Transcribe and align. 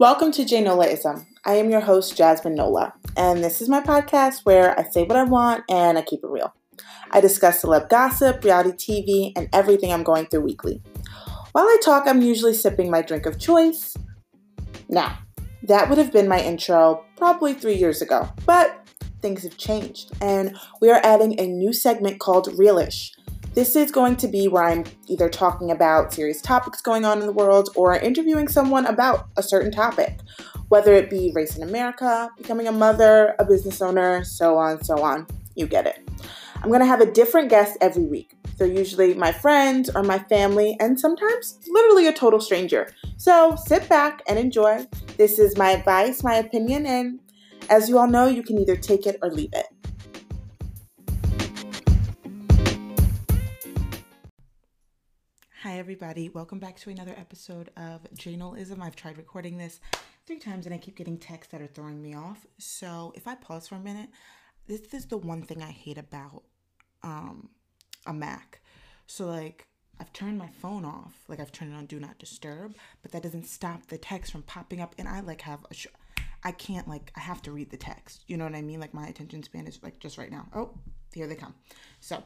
Welcome 0.00 0.32
to 0.32 0.46
J 0.46 0.64
Nolaism. 0.64 1.26
I 1.44 1.56
am 1.56 1.68
your 1.68 1.82
host, 1.82 2.16
Jasmine 2.16 2.54
Nola, 2.54 2.94
and 3.18 3.44
this 3.44 3.60
is 3.60 3.68
my 3.68 3.82
podcast 3.82 4.46
where 4.46 4.72
I 4.80 4.84
say 4.84 5.02
what 5.02 5.18
I 5.18 5.24
want 5.24 5.64
and 5.68 5.98
I 5.98 6.00
keep 6.00 6.24
it 6.24 6.30
real. 6.30 6.54
I 7.10 7.20
discuss 7.20 7.62
celeb 7.62 7.90
gossip, 7.90 8.42
reality 8.42 9.02
TV, 9.04 9.32
and 9.36 9.50
everything 9.52 9.92
I'm 9.92 10.02
going 10.02 10.24
through 10.24 10.40
weekly. 10.40 10.80
While 11.52 11.66
I 11.66 11.76
talk, 11.84 12.04
I'm 12.06 12.22
usually 12.22 12.54
sipping 12.54 12.90
my 12.90 13.02
drink 13.02 13.26
of 13.26 13.38
choice. 13.38 13.94
Now, 14.88 15.18
that 15.64 15.90
would 15.90 15.98
have 15.98 16.14
been 16.14 16.28
my 16.28 16.40
intro 16.40 17.04
probably 17.18 17.52
three 17.52 17.76
years 17.76 18.00
ago, 18.00 18.26
but 18.46 18.88
things 19.20 19.42
have 19.42 19.58
changed, 19.58 20.12
and 20.22 20.56
we 20.80 20.90
are 20.90 21.02
adding 21.04 21.38
a 21.38 21.46
new 21.46 21.74
segment 21.74 22.20
called 22.20 22.48
Realish. 22.52 23.10
This 23.52 23.74
is 23.74 23.90
going 23.90 24.14
to 24.16 24.28
be 24.28 24.46
where 24.46 24.62
I'm 24.62 24.84
either 25.08 25.28
talking 25.28 25.72
about 25.72 26.14
serious 26.14 26.40
topics 26.40 26.80
going 26.80 27.04
on 27.04 27.20
in 27.20 27.26
the 27.26 27.32
world 27.32 27.70
or 27.74 27.96
interviewing 27.96 28.46
someone 28.46 28.86
about 28.86 29.26
a 29.36 29.42
certain 29.42 29.72
topic, 29.72 30.20
whether 30.68 30.94
it 30.94 31.10
be 31.10 31.32
race 31.34 31.56
in 31.56 31.64
America, 31.64 32.30
becoming 32.38 32.68
a 32.68 32.72
mother, 32.72 33.34
a 33.40 33.44
business 33.44 33.82
owner, 33.82 34.22
so 34.22 34.56
on, 34.56 34.84
so 34.84 35.02
on. 35.02 35.26
You 35.56 35.66
get 35.66 35.84
it. 35.84 36.08
I'm 36.62 36.68
going 36.68 36.80
to 36.80 36.86
have 36.86 37.00
a 37.00 37.10
different 37.10 37.48
guest 37.50 37.76
every 37.80 38.04
week. 38.04 38.34
They're 38.56 38.68
usually 38.68 39.14
my 39.14 39.32
friends 39.32 39.90
or 39.90 40.04
my 40.04 40.20
family, 40.20 40.76
and 40.78 41.00
sometimes 41.00 41.58
literally 41.66 42.06
a 42.06 42.12
total 42.12 42.40
stranger. 42.40 42.94
So 43.16 43.56
sit 43.56 43.88
back 43.88 44.22
and 44.28 44.38
enjoy. 44.38 44.86
This 45.16 45.40
is 45.40 45.56
my 45.56 45.70
advice, 45.72 46.22
my 46.22 46.36
opinion, 46.36 46.86
and 46.86 47.18
as 47.68 47.88
you 47.88 47.98
all 47.98 48.06
know, 48.06 48.28
you 48.28 48.44
can 48.44 48.58
either 48.58 48.76
take 48.76 49.06
it 49.06 49.18
or 49.22 49.30
leave 49.30 49.50
it. 49.54 49.66
Hi, 55.62 55.78
everybody. 55.78 56.30
Welcome 56.30 56.58
back 56.58 56.78
to 56.78 56.88
another 56.88 57.14
episode 57.18 57.68
of 57.76 58.00
J 58.14 58.34
Nolaism. 58.34 58.80
I've 58.80 58.96
tried 58.96 59.18
recording 59.18 59.58
this 59.58 59.78
three 60.26 60.38
times 60.38 60.64
and 60.64 60.74
I 60.74 60.78
keep 60.78 60.96
getting 60.96 61.18
texts 61.18 61.52
that 61.52 61.60
are 61.60 61.66
throwing 61.66 62.00
me 62.00 62.14
off. 62.14 62.46
So, 62.56 63.12
if 63.14 63.28
I 63.28 63.34
pause 63.34 63.68
for 63.68 63.74
a 63.74 63.78
minute, 63.78 64.08
this 64.66 64.80
is 64.94 65.04
the 65.04 65.18
one 65.18 65.42
thing 65.42 65.62
I 65.62 65.70
hate 65.70 65.98
about 65.98 66.44
um, 67.02 67.50
a 68.06 68.14
Mac. 68.14 68.62
So, 69.06 69.26
like, 69.26 69.66
I've 70.00 70.10
turned 70.14 70.38
my 70.38 70.48
phone 70.48 70.86
off, 70.86 71.12
like, 71.28 71.40
I've 71.40 71.52
turned 71.52 71.74
it 71.74 71.76
on 71.76 71.84
Do 71.84 72.00
Not 72.00 72.18
Disturb, 72.18 72.74
but 73.02 73.12
that 73.12 73.22
doesn't 73.22 73.46
stop 73.46 73.86
the 73.88 73.98
text 73.98 74.32
from 74.32 74.44
popping 74.44 74.80
up. 74.80 74.94
And 74.96 75.06
I, 75.06 75.20
like, 75.20 75.42
have 75.42 75.66
a 75.70 75.74
sh- 75.74 75.88
I 76.42 76.52
can't, 76.52 76.88
like, 76.88 77.12
I 77.18 77.20
have 77.20 77.42
to 77.42 77.52
read 77.52 77.68
the 77.68 77.76
text. 77.76 78.24
You 78.28 78.38
know 78.38 78.44
what 78.44 78.54
I 78.54 78.62
mean? 78.62 78.80
Like, 78.80 78.94
my 78.94 79.08
attention 79.08 79.42
span 79.42 79.66
is, 79.66 79.78
like, 79.82 79.98
just 79.98 80.16
right 80.16 80.32
now. 80.32 80.48
Oh, 80.54 80.70
here 81.12 81.26
they 81.26 81.34
come. 81.34 81.54
So, 82.00 82.22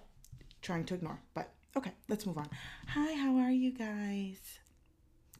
trying 0.62 0.84
to 0.84 0.94
ignore, 0.94 1.18
but 1.34 1.50
Okay, 1.76 1.92
let's 2.08 2.24
move 2.24 2.38
on. 2.38 2.48
Hi, 2.86 3.14
how 3.14 3.36
are 3.36 3.50
you 3.50 3.72
guys? 3.72 4.38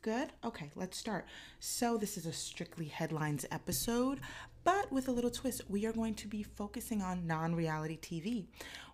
Good? 0.03 0.31
Okay, 0.45 0.69
let's 0.75 0.99
start. 0.99 1.27
So, 1.61 1.97
this 1.97 2.17
is 2.17 2.27
a 2.27 2.33
strictly 2.33 2.87
headlines 2.87 3.47
episode, 3.53 4.19
but 4.65 4.91
with 4.91 5.07
a 5.07 5.13
little 5.13 5.31
twist. 5.31 5.63
We 5.69 5.87
are 5.87 5.93
going 5.93 6.15
to 6.17 6.27
be 6.27 6.43
focusing 6.43 7.03
on 7.03 7.29
non 7.29 7.55
reality 7.55 7.99
TV. 8.01 8.47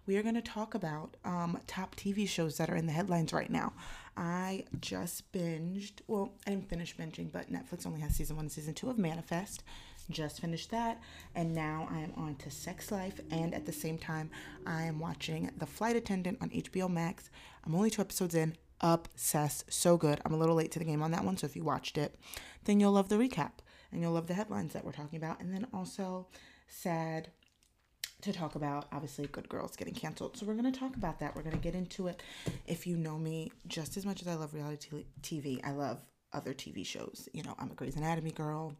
We 0.04 0.18
are 0.18 0.22
going 0.22 0.34
to 0.34 0.42
talk 0.42 0.74
about 0.74 1.16
um, 1.24 1.58
top 1.66 1.96
TV 1.96 2.28
shows 2.28 2.58
that 2.58 2.68
are 2.68 2.76
in 2.76 2.86
the 2.86 2.92
headlines 2.92 3.32
right 3.32 3.50
now. 3.50 3.72
I 4.18 4.64
just 4.78 5.32
binged, 5.32 6.02
well, 6.08 6.34
I 6.46 6.50
didn't 6.50 6.68
finish 6.68 6.94
binging, 6.94 7.32
but 7.32 7.50
Netflix 7.50 7.86
only 7.86 8.00
has 8.00 8.16
season 8.16 8.36
one 8.36 8.44
and 8.44 8.52
season 8.52 8.74
two 8.74 8.90
of 8.90 8.98
Manifest 8.98 9.64
just 10.10 10.40
finished 10.40 10.70
that 10.70 11.00
and 11.34 11.54
now 11.54 11.88
i 11.90 11.98
am 11.98 12.12
on 12.16 12.34
to 12.36 12.50
sex 12.50 12.90
life 12.90 13.20
and 13.30 13.54
at 13.54 13.66
the 13.66 13.72
same 13.72 13.98
time 13.98 14.30
i 14.66 14.82
am 14.82 14.98
watching 14.98 15.50
the 15.58 15.66
flight 15.66 15.96
attendant 15.96 16.38
on 16.40 16.50
hbo 16.50 16.90
max. 16.90 17.30
I'm 17.64 17.74
only 17.74 17.90
two 17.90 18.02
episodes 18.02 18.34
in. 18.34 18.56
Obsessed. 18.82 19.70
So 19.70 19.98
good. 19.98 20.22
I'm 20.24 20.32
a 20.32 20.38
little 20.38 20.54
late 20.54 20.70
to 20.72 20.78
the 20.78 20.86
game 20.86 21.02
on 21.02 21.10
that 21.10 21.24
one 21.24 21.36
so 21.36 21.46
if 21.46 21.54
you 21.54 21.62
watched 21.64 21.98
it 21.98 22.16
then 22.64 22.80
you'll 22.80 22.92
love 22.92 23.08
the 23.08 23.16
recap 23.16 23.52
and 23.92 24.00
you'll 24.00 24.12
love 24.12 24.26
the 24.26 24.34
headlines 24.34 24.72
that 24.72 24.84
we're 24.84 24.92
talking 24.92 25.18
about 25.18 25.40
and 25.40 25.52
then 25.52 25.66
also 25.72 26.28
sad 26.68 27.28
to 28.22 28.32
talk 28.32 28.54
about 28.54 28.86
obviously 28.92 29.26
good 29.26 29.48
girls 29.48 29.76
getting 29.76 29.94
canceled. 29.94 30.36
So 30.36 30.46
we're 30.46 30.54
going 30.54 30.70
to 30.70 30.78
talk 30.78 30.96
about 30.96 31.20
that. 31.20 31.34
We're 31.34 31.42
going 31.42 31.56
to 31.56 31.62
get 31.62 31.74
into 31.74 32.06
it. 32.06 32.22
If 32.66 32.86
you 32.86 32.96
know 32.96 33.18
me 33.18 33.50
just 33.66 33.96
as 33.96 34.04
much 34.04 34.20
as 34.22 34.28
i 34.28 34.34
love 34.34 34.54
reality 34.54 35.04
tv 35.22 35.60
i 35.64 35.72
love 35.72 36.00
other 36.32 36.52
tv 36.54 36.86
shows. 36.86 37.28
You 37.32 37.42
know 37.42 37.54
i'm 37.58 37.70
a 37.70 37.74
grey's 37.74 37.96
anatomy 37.96 38.30
girl 38.30 38.76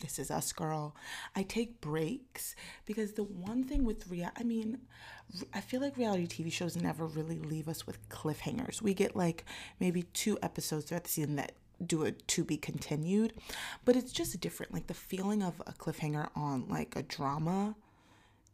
this 0.00 0.18
is 0.18 0.30
us 0.30 0.52
girl. 0.52 0.94
I 1.34 1.42
take 1.42 1.80
breaks 1.80 2.54
because 2.86 3.12
the 3.12 3.22
one 3.24 3.64
thing 3.64 3.84
with 3.84 4.08
real 4.08 4.30
i 4.36 4.42
mean 4.42 4.78
i 5.52 5.60
feel 5.60 5.80
like 5.80 5.96
reality 5.96 6.26
tv 6.26 6.52
shows 6.52 6.76
never 6.76 7.06
really 7.06 7.38
leave 7.38 7.68
us 7.68 7.86
with 7.86 8.08
cliffhangers. 8.08 8.82
We 8.82 8.94
get 8.94 9.16
like 9.16 9.44
maybe 9.80 10.02
two 10.02 10.38
episodes 10.42 10.86
throughout 10.86 11.04
the 11.04 11.10
season 11.10 11.36
that 11.36 11.52
do 11.84 12.04
it 12.04 12.26
to 12.28 12.44
be 12.44 12.56
continued 12.56 13.32
but 13.84 13.96
it's 13.96 14.12
just 14.12 14.38
different. 14.40 14.72
Like 14.72 14.86
the 14.86 14.94
feeling 14.94 15.42
of 15.42 15.60
a 15.66 15.72
cliffhanger 15.72 16.28
on 16.36 16.68
like 16.68 16.96
a 16.96 17.02
drama 17.02 17.74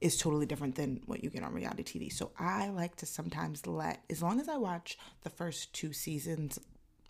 is 0.01 0.17
totally 0.17 0.47
different 0.47 0.77
than 0.77 1.01
what 1.07 1.23
you 1.23 1.31
get 1.31 1.43
on 1.43 1.53
reality 1.53 1.83
TV. 1.83 2.13
So 2.13 2.31
I 2.39 2.71
like 2.71 2.97
to 2.97 3.07
sometimes 3.07 3.67
let, 3.67 4.03
as 4.09 4.23
long 4.23 4.41
as 4.41 4.49
I 4.49 4.57
watch 4.57 4.99
the 5.23 5.31
first 5.31 5.75
two 5.75 5.93
seasons 5.93 6.59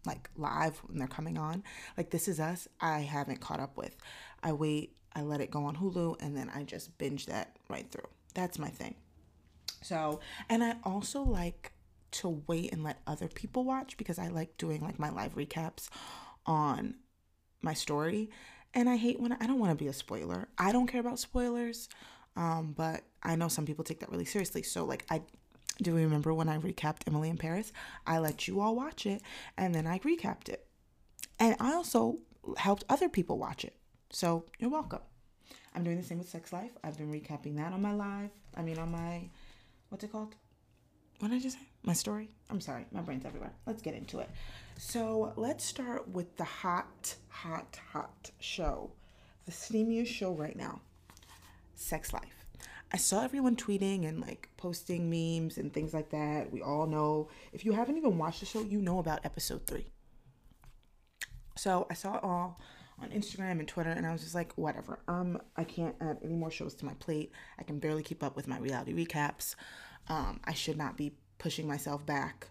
like 0.06 0.30
live 0.36 0.78
when 0.86 0.98
they're 0.98 1.08
coming 1.08 1.38
on. 1.38 1.62
Like 1.96 2.10
This 2.10 2.28
Is 2.28 2.40
Us, 2.40 2.68
I 2.80 3.00
haven't 3.00 3.40
caught 3.40 3.60
up 3.60 3.76
with. 3.76 3.96
I 4.42 4.52
wait, 4.52 4.96
I 5.14 5.22
let 5.22 5.40
it 5.40 5.50
go 5.50 5.64
on 5.64 5.76
Hulu, 5.76 6.16
and 6.20 6.36
then 6.36 6.50
I 6.54 6.62
just 6.62 6.96
binge 6.98 7.26
that 7.26 7.56
right 7.68 7.90
through. 7.90 8.08
That's 8.34 8.58
my 8.58 8.68
thing. 8.68 8.94
So, 9.82 10.20
and 10.48 10.62
I 10.62 10.76
also 10.84 11.22
like 11.22 11.72
to 12.12 12.42
wait 12.46 12.72
and 12.72 12.82
let 12.82 13.00
other 13.06 13.28
people 13.28 13.64
watch 13.64 13.96
because 13.96 14.18
I 14.18 14.28
like 14.28 14.56
doing 14.58 14.80
like 14.80 14.98
my 14.98 15.10
live 15.10 15.34
recaps 15.34 15.88
on 16.46 16.94
my 17.62 17.74
story. 17.74 18.30
And 18.74 18.88
I 18.88 18.96
hate 18.96 19.20
when 19.20 19.32
I, 19.32 19.36
I 19.40 19.46
don't 19.46 19.58
want 19.58 19.76
to 19.76 19.82
be 19.82 19.88
a 19.88 19.92
spoiler. 19.92 20.48
I 20.58 20.72
don't 20.72 20.86
care 20.86 21.00
about 21.00 21.18
spoilers. 21.18 21.88
Um, 22.36 22.72
but 22.76 23.02
I 23.22 23.36
know 23.36 23.48
some 23.48 23.66
people 23.66 23.84
take 23.84 24.00
that 24.00 24.10
really 24.10 24.24
seriously. 24.24 24.62
So 24.62 24.84
like 24.84 25.04
I 25.10 25.22
do 25.82 25.90
you 25.90 25.96
remember 25.96 26.34
when 26.34 26.48
I 26.48 26.58
recapped 26.58 27.06
Emily 27.06 27.30
in 27.30 27.36
Paris? 27.36 27.72
I 28.06 28.18
let 28.18 28.46
you 28.46 28.60
all 28.60 28.76
watch 28.76 29.06
it 29.06 29.22
and 29.56 29.74
then 29.74 29.86
I 29.86 29.98
recapped 30.00 30.48
it. 30.48 30.66
And 31.38 31.56
I 31.60 31.72
also 31.72 32.18
helped 32.56 32.84
other 32.88 33.08
people 33.08 33.38
watch 33.38 33.64
it. 33.64 33.74
So 34.10 34.44
you're 34.58 34.70
welcome. 34.70 35.00
I'm 35.74 35.84
doing 35.84 35.96
the 35.96 36.02
same 36.02 36.18
with 36.18 36.28
Sex 36.28 36.52
Life. 36.52 36.72
I've 36.82 36.98
been 36.98 37.12
recapping 37.12 37.56
that 37.56 37.72
on 37.72 37.80
my 37.80 37.92
live. 37.92 38.30
I 38.56 38.62
mean, 38.62 38.78
on 38.78 38.90
my, 38.90 39.28
what's 39.88 40.04
it 40.04 40.12
called? 40.12 40.34
What 41.20 41.28
did 41.30 41.36
I 41.36 41.40
just 41.40 41.58
say? 41.58 41.64
My 41.82 41.92
story? 41.92 42.30
I'm 42.50 42.60
sorry, 42.60 42.86
my 42.92 43.00
brain's 43.00 43.24
everywhere. 43.24 43.52
Let's 43.66 43.82
get 43.82 43.94
into 43.94 44.18
it. 44.18 44.30
So 44.78 45.32
let's 45.36 45.64
start 45.64 46.08
with 46.08 46.36
the 46.36 46.44
hot, 46.44 47.14
hot, 47.28 47.78
hot 47.92 48.30
show, 48.40 48.90
the 49.46 49.52
steamiest 49.52 50.06
show 50.06 50.32
right 50.32 50.56
now 50.56 50.80
Sex 51.74 52.12
Life. 52.12 52.39
I 52.92 52.96
saw 52.96 53.22
everyone 53.22 53.56
tweeting 53.56 54.08
and 54.08 54.20
like 54.20 54.48
posting 54.56 55.08
memes 55.08 55.58
and 55.58 55.72
things 55.72 55.94
like 55.94 56.10
that. 56.10 56.52
We 56.52 56.60
all 56.60 56.86
know. 56.86 57.28
If 57.52 57.64
you 57.64 57.72
haven't 57.72 57.96
even 57.96 58.18
watched 58.18 58.40
the 58.40 58.46
show, 58.46 58.62
you 58.62 58.80
know 58.80 58.98
about 58.98 59.20
episode 59.24 59.66
three. 59.66 59.86
So 61.56 61.86
I 61.90 61.94
saw 61.94 62.16
it 62.16 62.24
all 62.24 62.60
on 63.00 63.10
Instagram 63.10 63.58
and 63.60 63.68
Twitter, 63.68 63.90
and 63.90 64.06
I 64.06 64.12
was 64.12 64.22
just 64.22 64.34
like, 64.34 64.52
whatever. 64.54 65.00
Um, 65.08 65.40
I 65.56 65.64
can't 65.64 65.94
add 66.00 66.18
any 66.22 66.34
more 66.34 66.50
shows 66.50 66.74
to 66.76 66.84
my 66.84 66.94
plate. 66.94 67.32
I 67.58 67.62
can 67.62 67.78
barely 67.78 68.02
keep 68.02 68.22
up 68.22 68.36
with 68.36 68.48
my 68.48 68.58
reality 68.58 68.92
recaps. 68.92 69.54
Um, 70.08 70.40
I 70.44 70.52
should 70.52 70.76
not 70.76 70.96
be 70.96 71.12
pushing 71.38 71.66
myself 71.66 72.04
back 72.04 72.48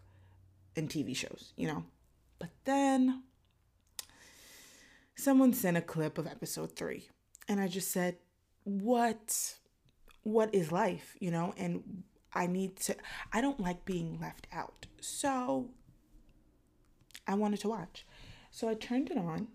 in 0.75 0.87
TV 0.87 1.15
shows, 1.15 1.53
you 1.55 1.67
know. 1.67 1.83
But 2.39 2.49
then 2.63 3.23
someone 5.15 5.53
sent 5.53 5.77
a 5.77 5.81
clip 5.81 6.17
of 6.17 6.25
episode 6.25 6.75
three, 6.75 7.09
and 7.47 7.59
I 7.59 7.67
just 7.67 7.91
said, 7.91 8.17
what? 8.63 9.55
What 10.23 10.53
is 10.53 10.71
life, 10.71 11.15
you 11.19 11.31
know? 11.31 11.53
And 11.57 12.03
I 12.33 12.47
need 12.47 12.77
to, 12.81 12.95
I 13.33 13.41
don't 13.41 13.59
like 13.59 13.85
being 13.85 14.19
left 14.19 14.47
out. 14.51 14.85
So 15.01 15.69
I 17.27 17.35
wanted 17.35 17.59
to 17.61 17.69
watch. 17.69 18.05
So 18.51 18.69
I 18.69 18.73
turned 18.73 19.11
it 19.11 19.17
on. 19.17 19.47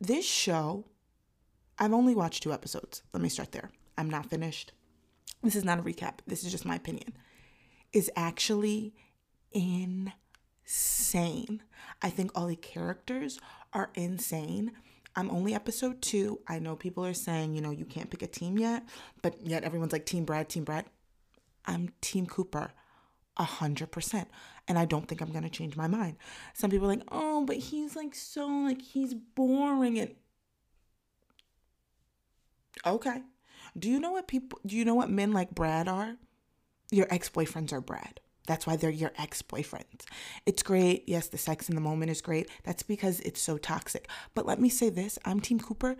This 0.00 0.24
show, 0.24 0.84
I've 1.78 1.92
only 1.92 2.14
watched 2.14 2.42
two 2.42 2.52
episodes. 2.52 3.02
Let 3.12 3.22
me 3.22 3.28
start 3.28 3.52
there. 3.52 3.70
I'm 3.96 4.10
not 4.10 4.30
finished. 4.30 4.72
This 5.42 5.56
is 5.56 5.64
not 5.64 5.78
a 5.78 5.82
recap. 5.82 6.18
This 6.26 6.44
is 6.44 6.52
just 6.52 6.64
my 6.64 6.76
opinion. 6.76 7.14
Is 7.92 8.10
actually 8.14 8.94
insane. 9.52 10.12
I 12.02 12.10
think 12.10 12.30
all 12.34 12.46
the 12.46 12.56
characters 12.56 13.40
are 13.72 13.90
insane. 13.94 14.72
I'm 15.18 15.32
only 15.32 15.52
episode 15.52 16.00
two. 16.00 16.38
I 16.46 16.60
know 16.60 16.76
people 16.76 17.04
are 17.04 17.12
saying, 17.12 17.52
you 17.52 17.60
know, 17.60 17.72
you 17.72 17.84
can't 17.84 18.08
pick 18.08 18.22
a 18.22 18.28
team 18.28 18.56
yet, 18.56 18.84
but 19.20 19.44
yet 19.44 19.64
everyone's 19.64 19.90
like 19.90 20.06
Team 20.06 20.24
Brad, 20.24 20.48
Team 20.48 20.62
Brad. 20.62 20.84
I'm 21.66 21.88
Team 22.00 22.24
Cooper, 22.24 22.70
a 23.36 23.42
hundred 23.42 23.90
percent, 23.90 24.28
and 24.68 24.78
I 24.78 24.84
don't 24.84 25.08
think 25.08 25.20
I'm 25.20 25.32
gonna 25.32 25.50
change 25.50 25.74
my 25.76 25.88
mind. 25.88 26.18
Some 26.54 26.70
people 26.70 26.86
are 26.86 26.94
like, 26.94 27.02
oh, 27.10 27.44
but 27.44 27.56
he's 27.56 27.96
like 27.96 28.14
so 28.14 28.46
like 28.46 28.80
he's 28.80 29.12
boring 29.12 29.98
and 29.98 30.14
okay. 32.86 33.22
Do 33.76 33.90
you 33.90 33.98
know 33.98 34.12
what 34.12 34.28
people? 34.28 34.60
Do 34.64 34.76
you 34.76 34.84
know 34.84 34.94
what 34.94 35.10
men 35.10 35.32
like 35.32 35.52
Brad 35.52 35.88
are? 35.88 36.14
Your 36.92 37.08
ex 37.10 37.28
boyfriends 37.28 37.72
are 37.72 37.80
Brad. 37.80 38.20
That's 38.48 38.66
why 38.66 38.76
they're 38.76 38.90
your 38.90 39.12
ex 39.18 39.42
boyfriends. 39.42 40.06
It's 40.46 40.62
great. 40.62 41.04
Yes, 41.06 41.28
the 41.28 41.38
sex 41.38 41.68
in 41.68 41.74
the 41.74 41.80
moment 41.80 42.10
is 42.10 42.20
great. 42.22 42.50
That's 42.64 42.82
because 42.82 43.20
it's 43.20 43.40
so 43.40 43.58
toxic. 43.58 44.08
But 44.34 44.46
let 44.46 44.58
me 44.58 44.70
say 44.70 44.88
this 44.88 45.18
I'm 45.24 45.38
Team 45.38 45.60
Cooper. 45.60 45.96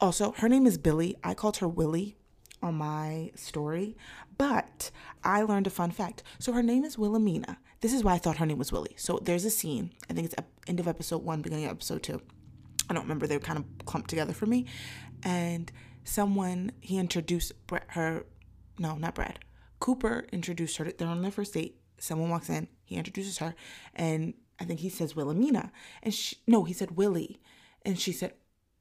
Also, 0.00 0.32
her 0.38 0.48
name 0.48 0.66
is 0.66 0.78
Billy. 0.78 1.16
I 1.22 1.34
called 1.34 1.58
her 1.58 1.68
Willie 1.68 2.16
on 2.62 2.74
my 2.74 3.30
story, 3.34 3.96
but 4.36 4.90
I 5.22 5.42
learned 5.42 5.66
a 5.66 5.70
fun 5.70 5.90
fact. 5.90 6.22
So 6.38 6.52
her 6.52 6.62
name 6.62 6.84
is 6.84 6.96
Wilhelmina. 6.96 7.58
This 7.80 7.92
is 7.92 8.02
why 8.02 8.14
I 8.14 8.18
thought 8.18 8.38
her 8.38 8.46
name 8.46 8.58
was 8.58 8.72
Willie. 8.72 8.94
So 8.96 9.18
there's 9.22 9.44
a 9.44 9.50
scene, 9.50 9.92
I 10.08 10.14
think 10.14 10.26
it's 10.26 10.34
end 10.66 10.80
of 10.80 10.88
episode 10.88 11.22
one, 11.22 11.42
beginning 11.42 11.66
of 11.66 11.72
episode 11.72 12.02
two. 12.02 12.22
I 12.88 12.94
don't 12.94 13.02
remember, 13.02 13.26
they 13.26 13.36
were 13.36 13.42
kind 13.42 13.58
of 13.58 13.86
clumped 13.86 14.08
together 14.08 14.32
for 14.32 14.46
me. 14.46 14.66
And 15.22 15.70
someone, 16.04 16.72
he 16.80 16.98
introduced 16.98 17.52
her, 17.88 18.24
no, 18.78 18.96
not 18.96 19.14
Brad, 19.14 19.38
Cooper 19.80 20.26
introduced 20.32 20.76
her. 20.78 20.84
They're 20.90 21.08
on 21.08 21.22
their 21.22 21.30
first 21.30 21.54
date. 21.54 21.80
Someone 21.98 22.30
walks 22.30 22.48
in. 22.48 22.68
He 22.84 22.96
introduces 22.96 23.38
her, 23.38 23.54
and 23.94 24.34
I 24.60 24.64
think 24.64 24.80
he 24.80 24.88
says 24.88 25.14
Wilhelmina, 25.14 25.72
and 26.02 26.14
she 26.14 26.36
no, 26.46 26.64
he 26.64 26.72
said 26.72 26.92
Willie, 26.92 27.40
and 27.84 27.98
she 27.98 28.12
said, 28.12 28.34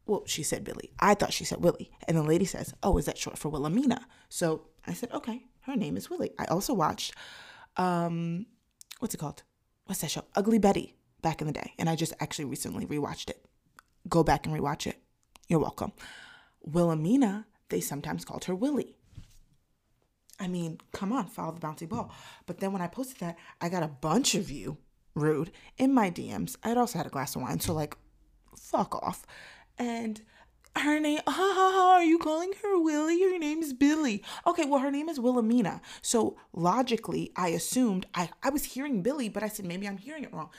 well, 0.05 0.23
she 0.25 0.43
said 0.43 0.63
Billy. 0.63 0.91
I 0.99 1.13
thought 1.13 1.33
she 1.33 1.43
said 1.43 1.61
Willie, 1.61 1.91
and 2.07 2.17
the 2.17 2.23
lady 2.23 2.45
says, 2.45 2.73
oh, 2.83 2.97
is 2.97 3.05
that 3.05 3.17
short 3.17 3.37
for 3.37 3.49
Wilhelmina? 3.49 4.05
So 4.29 4.67
I 4.85 4.93
said, 4.93 5.11
okay, 5.11 5.43
her 5.61 5.75
name 5.75 5.97
is 5.97 6.09
Willie. 6.09 6.31
I 6.39 6.45
also 6.45 6.73
watched, 6.73 7.13
um, 7.75 8.45
what's 8.99 9.13
it 9.13 9.17
called? 9.17 9.43
What's 9.85 10.01
that 10.01 10.11
show? 10.11 10.25
Ugly 10.35 10.59
Betty 10.59 10.95
back 11.21 11.41
in 11.41 11.47
the 11.47 11.53
day, 11.53 11.73
and 11.77 11.89
I 11.89 11.95
just 11.95 12.13
actually 12.19 12.45
recently 12.45 12.85
rewatched 12.85 13.29
it. 13.29 13.45
Go 14.07 14.23
back 14.23 14.45
and 14.45 14.55
rewatch 14.55 14.87
it. 14.87 14.97
You're 15.47 15.59
welcome. 15.59 15.91
Wilhelmina, 16.61 17.45
they 17.69 17.81
sometimes 17.81 18.25
called 18.25 18.45
her 18.45 18.55
Willie. 18.55 18.96
I 20.39 20.47
mean, 20.47 20.79
come 20.93 21.11
on, 21.11 21.27
follow 21.27 21.51
the 21.51 21.59
bouncy 21.59 21.89
ball. 21.89 22.11
But 22.45 22.59
then 22.59 22.71
when 22.71 22.81
I 22.81 22.87
posted 22.87 23.19
that, 23.19 23.37
I 23.59 23.69
got 23.69 23.83
a 23.83 23.87
bunch 23.87 24.35
of 24.35 24.51
you 24.51 24.77
rude 25.15 25.51
in 25.77 25.93
my 25.93 26.11
DMs. 26.11 26.55
I'd 26.63 26.77
also 26.77 26.99
had 26.99 27.07
a 27.07 27.11
glass 27.11 27.35
of 27.35 27.41
wine, 27.41 27.59
so 27.59 27.73
like, 27.73 27.97
fuck 28.55 28.95
off. 28.95 29.25
And 29.77 30.21
her 30.75 30.99
name, 30.99 31.19
ha 31.27 31.31
ha 31.31 31.71
ha, 31.73 31.93
are 31.95 32.03
you 32.03 32.19
calling 32.19 32.53
her 32.61 32.79
Willie? 32.79 33.21
Her 33.21 33.39
name's 33.39 33.73
Billy. 33.73 34.23
Okay, 34.45 34.65
well, 34.65 34.79
her 34.79 34.91
name 34.91 35.09
is 35.09 35.19
Wilhelmina. 35.19 35.81
So 36.01 36.37
logically, 36.53 37.31
I 37.35 37.49
assumed 37.49 38.05
I, 38.13 38.29
I 38.43 38.49
was 38.49 38.63
hearing 38.63 39.01
Billy, 39.01 39.29
but 39.29 39.43
I 39.43 39.47
said 39.47 39.65
maybe 39.65 39.87
I'm 39.87 39.97
hearing 39.97 40.23
it 40.23 40.33
wrong. 40.33 40.49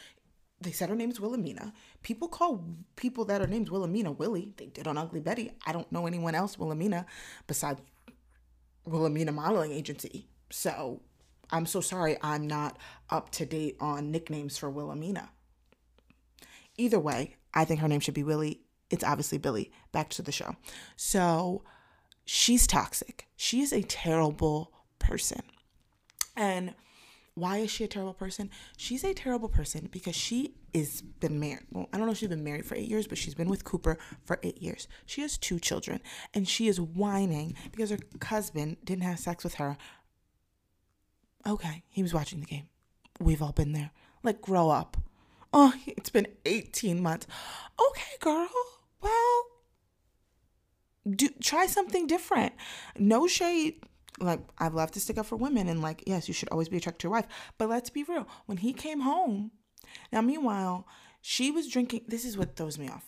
They 0.61 0.73
said 0.73 0.89
her 0.89 0.97
name 0.97 1.11
is 1.11 1.21
Wilhelmina. 1.21 1.73
People 2.03 2.27
call 2.27 2.65
people 2.97 3.25
that 3.27 3.41
are 3.41 3.47
named 3.47 3.69
Wilhelmina 3.69 4.11
Willie. 4.11 4.53
They 4.57 4.67
did 4.67 4.89
on 4.89 4.99
Ugly 4.99 5.21
Betty. 5.21 5.53
I 5.65 5.73
don't 5.73 5.91
know 5.93 6.07
anyone 6.07 6.35
else 6.35 6.59
Wilhelmina 6.59 7.07
besides 7.47 7.81
Wilhelmina 8.89 9.33
Modeling 9.33 9.73
Agency. 9.73 10.29
So 10.51 11.01
I'm 11.51 11.67
so 11.67 11.81
sorry 11.81 12.17
I'm 12.23 12.47
not 12.47 12.79
up 13.11 13.31
to 13.33 13.47
date 13.47 13.77
on 13.81 14.11
nicknames 14.11 14.59
for 14.59 14.71
Wilhelmina. 14.71 15.31
Either 16.77 16.99
way, 16.99 17.37
I 17.55 17.65
think 17.65 17.81
her 17.81 17.89
name 17.89 18.01
should 18.01 18.15
be 18.15 18.23
Willie. 18.23 18.61
It's 18.91 19.05
obviously 19.05 19.39
Billy. 19.39 19.71
Back 19.93 20.11
to 20.11 20.23
the 20.23 20.33
show. 20.33 20.57
So 20.97 21.63
she's 22.25 22.67
toxic. 22.67 23.27
She 23.37 23.61
is 23.61 23.73
a 23.73 23.83
terrible 23.83 24.73
person. 24.99 25.43
And 26.37 26.75
why 27.35 27.59
is 27.59 27.71
she 27.71 27.85
a 27.85 27.89
terrible 27.89 28.15
person? 28.15 28.51
She's 28.77 29.05
a 29.05 29.15
terrible 29.15 29.49
person 29.49 29.89
because 29.91 30.15
she 30.17 30.55
is 30.73 31.03
been 31.03 31.39
married. 31.41 31.67
Well, 31.71 31.89
I 31.93 31.97
don't 31.97 32.07
know 32.07 32.13
if 32.13 32.19
she's 32.19 32.29
been 32.29 32.45
married 32.45 32.67
for 32.67 32.75
eight 32.75 32.89
years, 32.89 33.07
but 33.07 33.19
she's 33.19 33.35
been 33.35 33.49
with 33.49 33.65
Cooper 33.65 33.99
for 34.25 34.39
eight 34.43 34.63
years. 34.63 34.89
She 35.07 35.23
has 35.23 35.39
two 35.39 35.59
children, 35.59 36.01
and 36.35 36.49
she 36.49 36.69
is 36.69 36.81
whining 36.81 37.55
because 37.71 37.91
her 37.91 37.99
husband 38.23 38.79
didn't 38.85 39.05
have 39.05 39.19
sex 39.19 39.45
with 39.45 39.55
her. 39.55 39.77
Okay, 41.47 41.83
he 41.89 42.03
was 42.03 42.15
watching 42.15 42.41
the 42.41 42.47
game. 42.47 42.69
We've 43.21 43.43
all 43.43 43.53
been 43.53 43.73
there. 43.73 43.91
Like, 44.23 44.41
grow 44.41 44.71
up. 44.71 44.97
Oh, 45.53 45.73
it's 45.87 46.11
been 46.11 46.27
18 46.45 47.03
months. 47.03 47.27
Okay, 47.81 48.17
girl. 48.21 48.49
Well, 49.01 49.45
do 51.09 51.29
try 51.43 51.67
something 51.67 52.07
different. 52.07 52.53
No 52.99 53.27
shade 53.27 53.83
like 54.21 54.41
I've 54.59 54.75
love 54.75 54.91
to 54.93 55.01
stick 55.01 55.19
up 55.19 55.27
for 55.27 55.37
women 55.37 55.69
and 55.69 55.81
like 55.81 56.03
yes, 56.07 56.29
you 56.29 56.35
should 56.35 56.49
always 56.51 56.69
be 56.69 56.77
attracted 56.77 57.01
to 57.01 57.05
your 57.07 57.13
wife. 57.13 57.27
But 57.57 57.69
let's 57.69 57.91
be 57.91 58.05
real. 58.05 58.27
When 58.47 58.59
he 58.59 58.73
came 58.73 59.01
home, 59.01 59.53
now 60.13 60.21
meanwhile, 60.21 60.87
she 61.21 61.51
was 61.51 61.69
drinking. 61.69 62.03
This 62.09 62.25
is 62.25 62.39
what 62.39 62.57
throws 62.57 62.79
me 62.79 62.89
off. 62.89 63.07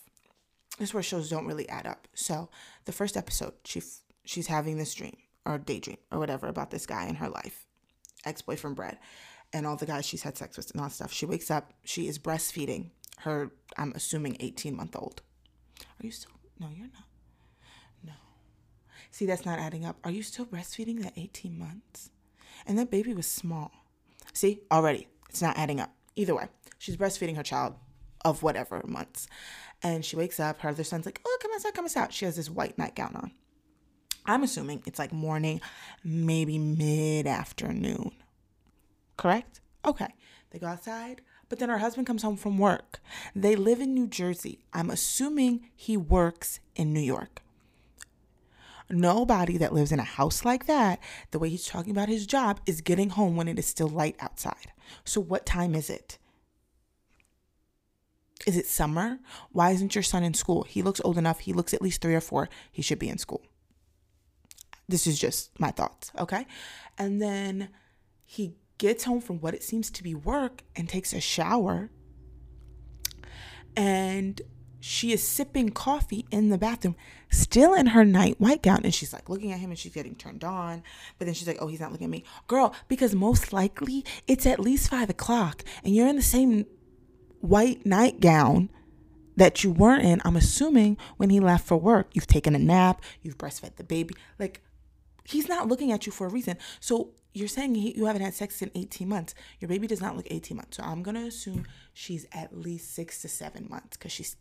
This 0.78 0.90
is 0.90 0.94
where 0.94 1.02
shows 1.02 1.28
don't 1.28 1.46
really 1.46 1.68
add 1.68 1.86
up. 1.86 2.08
So 2.14 2.48
the 2.84 2.92
first 2.92 3.16
episode, 3.16 3.54
she 3.64 3.82
she's 4.24 4.46
having 4.46 4.78
this 4.78 4.94
dream 4.94 5.16
or 5.44 5.58
daydream 5.58 5.98
or 6.10 6.18
whatever 6.18 6.46
about 6.48 6.70
this 6.70 6.86
guy 6.86 7.06
in 7.06 7.16
her 7.16 7.28
life, 7.28 7.66
ex 8.24 8.42
boyfriend 8.42 8.76
Brad, 8.76 8.98
and 9.52 9.66
all 9.66 9.76
the 9.76 9.86
guys 9.86 10.06
she's 10.06 10.22
had 10.22 10.36
sex 10.36 10.56
with 10.56 10.70
and 10.70 10.80
all 10.80 10.88
that 10.88 10.94
stuff. 10.94 11.12
She 11.12 11.26
wakes 11.26 11.50
up. 11.50 11.72
She 11.84 12.06
is 12.08 12.18
breastfeeding 12.18 12.90
her. 13.18 13.50
I'm 13.76 13.92
assuming 13.94 14.36
18 14.40 14.76
month 14.76 14.96
old. 14.96 15.22
Are 15.80 16.06
you 16.06 16.12
still? 16.12 16.32
No, 16.58 16.68
you're 16.74 16.86
not. 16.86 17.04
No. 18.04 18.12
See, 19.10 19.26
that's 19.26 19.46
not 19.46 19.58
adding 19.58 19.84
up. 19.84 19.96
Are 20.04 20.10
you 20.10 20.22
still 20.22 20.46
breastfeeding 20.46 21.02
that 21.02 21.14
18 21.16 21.58
months? 21.58 22.10
And 22.66 22.78
that 22.78 22.90
baby 22.90 23.14
was 23.14 23.26
small. 23.26 23.72
See, 24.32 24.60
already, 24.70 25.08
it's 25.28 25.42
not 25.42 25.56
adding 25.58 25.80
up. 25.80 25.92
Either 26.16 26.34
way, 26.34 26.48
she's 26.80 26.96
breastfeeding 26.96 27.36
her 27.36 27.42
child 27.42 27.74
of 28.24 28.42
whatever 28.42 28.82
months. 28.86 29.28
And 29.82 30.04
she 30.04 30.16
wakes 30.16 30.40
up, 30.40 30.60
her 30.60 30.70
other 30.70 30.82
son's 30.82 31.06
like, 31.06 31.20
oh, 31.24 31.38
come 31.40 31.52
outside, 31.54 31.74
come 31.74 31.84
outside. 31.84 32.12
She 32.12 32.24
has 32.24 32.36
this 32.36 32.50
white 32.50 32.76
nightgown 32.78 33.14
on. 33.14 33.30
I'm 34.26 34.42
assuming 34.42 34.82
it's 34.86 34.98
like 34.98 35.12
morning, 35.12 35.60
maybe 36.02 36.58
mid 36.58 37.26
afternoon. 37.26 38.12
Correct? 39.16 39.60
Okay. 39.84 40.08
They 40.50 40.58
go 40.58 40.66
outside, 40.66 41.20
but 41.48 41.58
then 41.58 41.68
her 41.68 41.78
husband 41.78 42.06
comes 42.06 42.22
home 42.22 42.36
from 42.36 42.58
work. 42.58 43.00
They 43.36 43.56
live 43.56 43.80
in 43.80 43.94
New 43.94 44.08
Jersey. 44.08 44.64
I'm 44.72 44.90
assuming 44.90 45.68
he 45.76 45.96
works 45.96 46.60
in 46.74 46.92
New 46.92 47.00
York. 47.00 47.42
Nobody 48.90 49.56
that 49.58 49.72
lives 49.72 49.92
in 49.92 50.00
a 50.00 50.04
house 50.04 50.44
like 50.44 50.66
that, 50.66 50.98
the 51.30 51.38
way 51.38 51.48
he's 51.48 51.66
talking 51.66 51.92
about 51.92 52.08
his 52.08 52.26
job, 52.26 52.58
is 52.66 52.80
getting 52.80 53.10
home 53.10 53.36
when 53.36 53.46
it 53.46 53.58
is 53.58 53.66
still 53.66 53.88
light 53.88 54.16
outside. 54.18 54.72
So, 55.04 55.20
what 55.20 55.46
time 55.46 55.76
is 55.76 55.88
it? 55.88 56.18
Is 58.46 58.56
it 58.56 58.66
summer? 58.66 59.18
Why 59.52 59.70
isn't 59.70 59.94
your 59.94 60.02
son 60.02 60.22
in 60.22 60.34
school? 60.34 60.62
He 60.62 60.82
looks 60.82 61.00
old 61.04 61.18
enough. 61.18 61.40
He 61.40 61.52
looks 61.52 61.74
at 61.74 61.82
least 61.82 62.00
three 62.00 62.14
or 62.14 62.20
four. 62.20 62.48
He 62.70 62.82
should 62.82 62.98
be 62.98 63.08
in 63.08 63.18
school. 63.18 63.42
This 64.88 65.06
is 65.06 65.18
just 65.18 65.58
my 65.60 65.70
thoughts, 65.70 66.10
okay? 66.18 66.46
And 66.98 67.20
then 67.20 67.68
he 68.24 68.54
gets 68.78 69.04
home 69.04 69.20
from 69.20 69.40
what 69.40 69.54
it 69.54 69.62
seems 69.62 69.90
to 69.90 70.02
be 70.02 70.14
work 70.14 70.62
and 70.74 70.88
takes 70.88 71.12
a 71.12 71.20
shower. 71.20 71.90
And 73.76 74.40
she 74.80 75.12
is 75.12 75.22
sipping 75.22 75.68
coffee 75.68 76.26
in 76.30 76.48
the 76.48 76.58
bathroom, 76.58 76.96
still 77.30 77.74
in 77.74 77.88
her 77.88 78.04
night 78.04 78.40
white 78.40 78.62
gown. 78.62 78.80
And 78.82 78.94
she's 78.94 79.12
like 79.12 79.28
looking 79.28 79.52
at 79.52 79.60
him 79.60 79.70
and 79.70 79.78
she's 79.78 79.92
getting 79.92 80.14
turned 80.14 80.42
on. 80.42 80.82
But 81.18 81.26
then 81.26 81.34
she's 81.34 81.46
like, 81.46 81.58
oh, 81.60 81.68
he's 81.68 81.80
not 81.80 81.92
looking 81.92 82.06
at 82.06 82.10
me. 82.10 82.24
Girl, 82.48 82.74
because 82.88 83.14
most 83.14 83.52
likely 83.52 84.04
it's 84.26 84.46
at 84.46 84.58
least 84.58 84.90
five 84.90 85.10
o'clock 85.10 85.62
and 85.84 85.94
you're 85.94 86.08
in 86.08 86.16
the 86.16 86.22
same 86.22 86.64
white 87.40 87.84
nightgown 87.84 88.70
that 89.36 89.64
you 89.64 89.70
weren't 89.70 90.04
in. 90.04 90.20
I'm 90.24 90.36
assuming 90.36 90.96
when 91.16 91.30
he 91.30 91.40
left 91.40 91.66
for 91.66 91.76
work, 91.76 92.10
you've 92.12 92.26
taken 92.26 92.54
a 92.54 92.58
nap, 92.58 93.02
you've 93.22 93.38
breastfed 93.38 93.76
the 93.76 93.84
baby. 93.84 94.14
Like, 94.38 94.62
he's 95.24 95.48
not 95.48 95.68
looking 95.68 95.92
at 95.92 96.06
you 96.06 96.12
for 96.12 96.26
a 96.26 96.30
reason. 96.30 96.56
So 96.80 97.10
you're 97.32 97.48
saying 97.48 97.74
he, 97.74 97.96
you 97.96 98.06
haven't 98.06 98.22
had 98.22 98.34
sex 98.34 98.60
in 98.60 98.70
18 98.74 99.08
months. 99.08 99.34
Your 99.60 99.68
baby 99.68 99.86
does 99.86 100.00
not 100.00 100.16
look 100.16 100.26
18 100.30 100.56
months. 100.56 100.76
So 100.76 100.82
I'm 100.82 101.02
going 101.02 101.14
to 101.14 101.26
assume 101.26 101.66
she's 101.94 102.26
at 102.32 102.56
least 102.56 102.94
six 102.94 103.22
to 103.22 103.28
seven 103.28 103.66
months 103.68 103.96
because 103.96 104.12
she's 104.12 104.36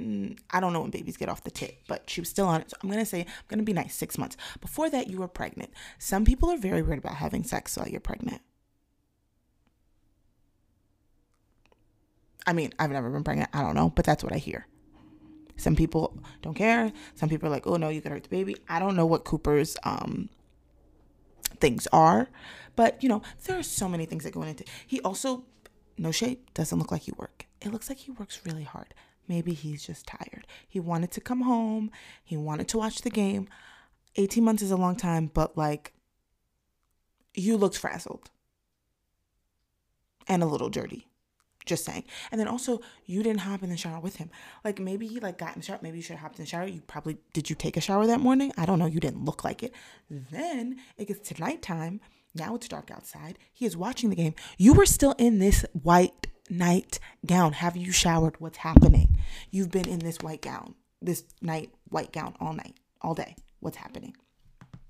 Mm, 0.00 0.38
I 0.50 0.60
don't 0.60 0.72
know 0.72 0.80
when 0.80 0.90
babies 0.90 1.16
get 1.16 1.28
off 1.28 1.44
the 1.44 1.50
tit, 1.50 1.78
but 1.86 2.08
she 2.08 2.20
was 2.20 2.28
still 2.28 2.48
on 2.48 2.60
it. 2.60 2.70
So 2.70 2.76
I'm 2.82 2.88
going 2.88 2.98
to 2.98 3.08
say, 3.08 3.20
I'm 3.20 3.44
going 3.48 3.58
to 3.58 3.64
be 3.64 3.72
nice, 3.72 3.94
six 3.94 4.18
months. 4.18 4.36
Before 4.60 4.90
that, 4.90 5.08
you 5.08 5.18
were 5.18 5.28
pregnant. 5.28 5.70
Some 5.98 6.24
people 6.24 6.50
are 6.50 6.56
very 6.56 6.82
weird 6.82 6.98
about 6.98 7.16
having 7.16 7.44
sex 7.44 7.76
while 7.76 7.88
you're 7.88 8.00
pregnant. 8.00 8.40
I 12.46 12.52
mean, 12.52 12.72
I've 12.78 12.90
never 12.90 13.10
been 13.10 13.24
pregnant. 13.24 13.50
I 13.52 13.62
don't 13.62 13.74
know, 13.74 13.90
but 13.90 14.04
that's 14.04 14.24
what 14.24 14.32
I 14.32 14.38
hear. 14.38 14.66
Some 15.56 15.76
people 15.76 16.16
don't 16.40 16.54
care. 16.54 16.92
Some 17.14 17.28
people 17.28 17.48
are 17.48 17.52
like, 17.52 17.66
oh 17.66 17.76
no, 17.76 17.88
you 17.88 18.00
could 18.00 18.12
hurt 18.12 18.24
the 18.24 18.28
baby. 18.28 18.56
I 18.68 18.78
don't 18.78 18.96
know 18.96 19.06
what 19.06 19.24
Cooper's 19.24 19.76
um, 19.84 20.28
things 21.60 21.86
are, 21.92 22.28
but 22.74 23.02
you 23.02 23.08
know, 23.08 23.22
there 23.44 23.58
are 23.58 23.62
so 23.62 23.88
many 23.88 24.06
things 24.06 24.24
that 24.24 24.32
go 24.32 24.42
into. 24.42 24.64
He 24.86 25.00
also, 25.02 25.44
no 25.98 26.10
shape, 26.10 26.52
doesn't 26.54 26.78
look 26.78 26.90
like 26.90 27.02
he 27.02 27.12
work. 27.12 27.46
It 27.60 27.70
looks 27.72 27.88
like 27.88 27.98
he 27.98 28.10
works 28.10 28.40
really 28.44 28.64
hard. 28.64 28.94
Maybe 29.28 29.54
he's 29.54 29.86
just 29.86 30.06
tired. 30.06 30.46
He 30.68 30.80
wanted 30.80 31.12
to 31.12 31.20
come 31.20 31.42
home. 31.42 31.90
He 32.24 32.36
wanted 32.36 32.66
to 32.68 32.78
watch 32.78 33.02
the 33.02 33.10
game. 33.10 33.48
18 34.16 34.42
months 34.42 34.62
is 34.62 34.70
a 34.70 34.76
long 34.76 34.96
time, 34.96 35.30
but 35.32 35.56
like, 35.56 35.92
you 37.34 37.56
looked 37.56 37.78
frazzled 37.78 38.30
and 40.26 40.42
a 40.42 40.46
little 40.46 40.68
dirty. 40.68 41.06
Just 41.64 41.84
saying. 41.84 42.04
And 42.30 42.40
then 42.40 42.48
also, 42.48 42.80
you 43.06 43.22
didn't 43.22 43.40
hop 43.40 43.62
in 43.62 43.70
the 43.70 43.76
shower 43.76 44.00
with 44.00 44.16
him. 44.16 44.30
Like 44.64 44.80
maybe 44.80 45.06
he 45.06 45.20
like 45.20 45.38
got 45.38 45.54
in 45.54 45.60
the 45.60 45.66
shower. 45.66 45.78
Maybe 45.80 45.98
you 45.98 46.02
should 46.02 46.16
have 46.16 46.22
hopped 46.22 46.38
in 46.38 46.44
the 46.44 46.48
shower. 46.48 46.66
You 46.66 46.80
probably 46.80 47.18
did. 47.32 47.50
You 47.50 47.56
take 47.56 47.76
a 47.76 47.80
shower 47.80 48.06
that 48.06 48.20
morning? 48.20 48.52
I 48.56 48.66
don't 48.66 48.78
know. 48.78 48.86
You 48.86 49.00
didn't 49.00 49.24
look 49.24 49.44
like 49.44 49.62
it. 49.62 49.72
Then 50.10 50.76
it 50.96 51.08
gets 51.08 51.28
to 51.28 51.40
nighttime. 51.40 52.00
Now 52.34 52.54
it's 52.54 52.68
dark 52.68 52.90
outside. 52.90 53.38
He 53.52 53.66
is 53.66 53.76
watching 53.76 54.10
the 54.10 54.16
game. 54.16 54.34
You 54.58 54.72
were 54.72 54.86
still 54.86 55.14
in 55.18 55.38
this 55.38 55.64
white 55.72 56.28
night 56.48 56.98
gown. 57.26 57.52
Have 57.52 57.76
you 57.76 57.92
showered? 57.92 58.40
What's 58.40 58.58
happening? 58.58 59.18
You've 59.50 59.70
been 59.70 59.88
in 59.88 60.00
this 60.00 60.18
white 60.18 60.42
gown, 60.42 60.74
this 61.00 61.24
night 61.40 61.70
white 61.90 62.12
gown 62.12 62.34
all 62.40 62.54
night, 62.54 62.74
all 63.02 63.14
day. 63.14 63.36
What's 63.60 63.76
happening? 63.76 64.16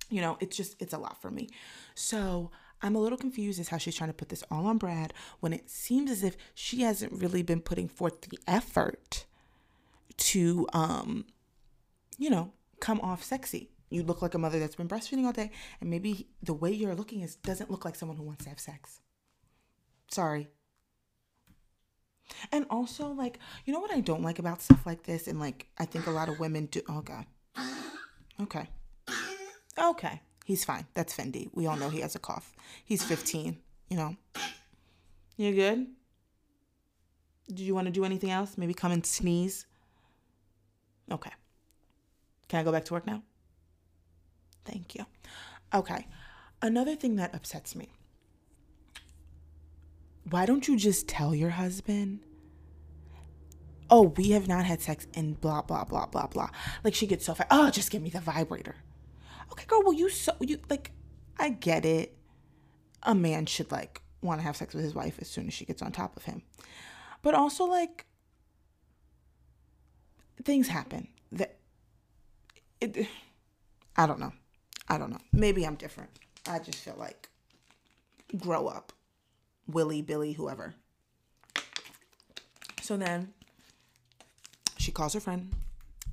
You 0.08 0.20
know, 0.20 0.36
it's 0.40 0.56
just, 0.56 0.80
it's 0.80 0.92
a 0.92 0.98
lot 0.98 1.20
for 1.20 1.30
me. 1.30 1.48
So 1.94 2.50
I'm 2.82 2.96
a 2.96 3.00
little 3.00 3.18
confused 3.18 3.60
as 3.60 3.68
how 3.68 3.78
she's 3.78 3.94
trying 3.94 4.10
to 4.10 4.14
put 4.14 4.28
this 4.28 4.42
all 4.50 4.66
on 4.66 4.78
Brad 4.78 5.14
when 5.40 5.52
it 5.52 5.70
seems 5.70 6.10
as 6.10 6.24
if 6.24 6.36
she 6.54 6.82
hasn't 6.82 7.12
really 7.12 7.42
been 7.42 7.60
putting 7.60 7.88
forth 7.88 8.22
the 8.22 8.38
effort 8.46 9.24
to, 10.16 10.66
um, 10.72 11.26
you 12.18 12.28
know, 12.28 12.52
come 12.80 13.00
off 13.00 13.22
sexy. 13.22 13.70
You 13.90 14.02
look 14.02 14.22
like 14.22 14.34
a 14.34 14.38
mother 14.38 14.58
that's 14.58 14.74
been 14.74 14.88
breastfeeding 14.88 15.26
all 15.26 15.32
day, 15.32 15.50
and 15.80 15.90
maybe 15.90 16.26
the 16.42 16.54
way 16.54 16.72
you're 16.72 16.94
looking 16.94 17.20
is 17.20 17.36
doesn't 17.36 17.70
look 17.70 17.84
like 17.84 17.94
someone 17.94 18.16
who 18.16 18.24
wants 18.24 18.44
to 18.44 18.50
have 18.50 18.58
sex. 18.58 19.00
Sorry. 20.10 20.48
And 22.50 22.64
also, 22.70 23.08
like, 23.08 23.38
you 23.64 23.72
know 23.72 23.80
what 23.80 23.92
I 23.92 24.00
don't 24.00 24.22
like 24.22 24.38
about 24.38 24.62
stuff 24.62 24.86
like 24.86 25.02
this, 25.04 25.28
and 25.28 25.38
like 25.38 25.66
I 25.78 25.84
think 25.84 26.06
a 26.06 26.10
lot 26.10 26.28
of 26.28 26.40
women 26.40 26.66
do. 26.66 26.80
Oh 26.88 27.02
God. 27.02 27.26
Okay. 28.40 28.68
Okay. 29.78 30.20
He's 30.44 30.64
fine. 30.64 30.86
That's 30.94 31.14
Fendi. 31.14 31.48
We 31.52 31.66
all 31.66 31.76
know 31.76 31.88
he 31.88 32.00
has 32.00 32.14
a 32.14 32.18
cough. 32.18 32.52
He's 32.84 33.04
15, 33.04 33.58
you 33.88 33.96
know. 33.96 34.16
You 35.36 35.54
good? 35.54 35.86
Do 37.52 37.64
you 37.64 37.74
want 37.74 37.86
to 37.86 37.92
do 37.92 38.04
anything 38.04 38.30
else? 38.30 38.56
Maybe 38.56 38.74
come 38.74 38.92
and 38.92 39.04
sneeze? 39.04 39.66
Okay. 41.10 41.30
Can 42.48 42.60
I 42.60 42.62
go 42.62 42.72
back 42.72 42.84
to 42.86 42.94
work 42.94 43.06
now? 43.06 43.22
Thank 44.64 44.94
you. 44.94 45.06
Okay. 45.74 46.06
Another 46.60 46.94
thing 46.94 47.16
that 47.16 47.34
upsets 47.34 47.74
me. 47.74 47.88
Why 50.30 50.46
don't 50.46 50.68
you 50.68 50.76
just 50.76 51.08
tell 51.08 51.34
your 51.34 51.50
husband? 51.50 52.20
Oh, 53.90 54.14
we 54.16 54.30
have 54.30 54.48
not 54.48 54.64
had 54.64 54.80
sex 54.80 55.06
and 55.14 55.38
blah 55.40 55.62
blah 55.62 55.84
blah 55.84 56.06
blah 56.06 56.26
blah. 56.26 56.48
Like 56.84 56.94
she 56.94 57.06
gets 57.06 57.26
so 57.26 57.34
fat. 57.34 57.48
Oh, 57.50 57.70
just 57.70 57.90
give 57.90 58.00
me 58.00 58.10
the 58.10 58.20
vibrator. 58.20 58.76
Okay, 59.50 59.64
girl, 59.66 59.82
well 59.82 59.92
you 59.92 60.08
so 60.08 60.32
you 60.40 60.58
like 60.70 60.92
I 61.38 61.50
get 61.50 61.84
it. 61.84 62.16
A 63.02 63.14
man 63.14 63.46
should 63.46 63.72
like 63.72 64.00
want 64.20 64.40
to 64.40 64.44
have 64.44 64.56
sex 64.56 64.74
with 64.74 64.84
his 64.84 64.94
wife 64.94 65.18
as 65.20 65.28
soon 65.28 65.48
as 65.48 65.54
she 65.54 65.64
gets 65.64 65.82
on 65.82 65.92
top 65.92 66.16
of 66.16 66.24
him. 66.24 66.42
But 67.22 67.34
also 67.34 67.64
like 67.64 68.06
things 70.44 70.68
happen 70.68 71.08
that 71.32 71.56
it 72.80 73.06
I 73.96 74.06
don't 74.06 74.20
know. 74.20 74.32
I 74.88 74.98
don't 74.98 75.10
know. 75.10 75.20
Maybe 75.32 75.66
I'm 75.66 75.74
different. 75.74 76.10
I 76.48 76.58
just 76.58 76.78
feel 76.78 76.96
like 76.98 77.28
grow 78.38 78.66
up. 78.66 78.92
Willie, 79.66 80.02
Billy, 80.02 80.32
whoever. 80.32 80.74
So 82.82 82.96
then 82.96 83.32
she 84.76 84.90
calls 84.90 85.14
her 85.14 85.20
friend. 85.20 85.54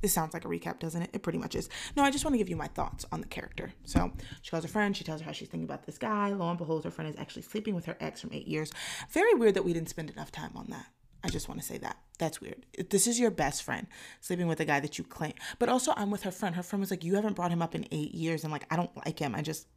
This 0.01 0.13
sounds 0.13 0.33
like 0.33 0.45
a 0.45 0.47
recap, 0.47 0.79
doesn't 0.79 1.01
it? 1.01 1.09
It 1.13 1.23
pretty 1.23 1.39
much 1.39 1.55
is. 1.55 1.69
No, 1.95 2.03
I 2.03 2.11
just 2.11 2.23
want 2.23 2.33
to 2.33 2.37
give 2.37 2.49
you 2.49 2.55
my 2.55 2.67
thoughts 2.67 3.05
on 3.11 3.21
the 3.21 3.27
character. 3.27 3.73
So 3.83 4.11
she 4.41 4.51
calls 4.51 4.63
her 4.63 4.69
friend. 4.69 4.95
She 4.95 5.03
tells 5.03 5.21
her 5.21 5.25
how 5.25 5.31
she's 5.31 5.49
thinking 5.49 5.65
about 5.65 5.85
this 5.85 5.97
guy. 5.97 6.29
Lo 6.29 6.49
and 6.49 6.57
behold, 6.57 6.85
her 6.85 6.91
friend 6.91 7.09
is 7.09 7.19
actually 7.19 7.41
sleeping 7.41 7.75
with 7.75 7.85
her 7.85 7.97
ex 7.99 8.21
from 8.21 8.31
eight 8.33 8.47
years. 8.47 8.71
Very 9.09 9.33
weird 9.33 9.55
that 9.55 9.65
we 9.65 9.73
didn't 9.73 9.89
spend 9.89 10.09
enough 10.09 10.31
time 10.31 10.51
on 10.55 10.67
that. 10.69 10.87
I 11.23 11.27
just 11.27 11.49
want 11.49 11.59
to 11.59 11.67
say 11.67 11.77
that. 11.79 11.97
That's 12.17 12.39
weird. 12.39 12.65
This 12.89 13.07
is 13.07 13.19
your 13.19 13.31
best 13.31 13.63
friend 13.63 13.87
sleeping 14.21 14.47
with 14.47 14.61
a 14.61 14.65
guy 14.65 14.79
that 14.79 14.97
you 14.97 15.03
claim. 15.03 15.33
But 15.57 15.67
also, 15.69 15.93
I'm 15.97 16.11
with 16.11 16.23
her 16.23 16.31
friend. 16.31 16.55
Her 16.55 16.63
friend 16.63 16.79
was 16.79 16.91
like, 16.91 17.03
You 17.03 17.15
haven't 17.15 17.35
brought 17.35 17.51
him 17.51 17.61
up 17.61 17.75
in 17.75 17.85
eight 17.91 18.13
years. 18.13 18.43
And 18.43 18.53
like, 18.53 18.65
I 18.71 18.77
don't 18.77 18.95
like 19.05 19.19
him. 19.19 19.35
I 19.35 19.41
just, 19.41 19.67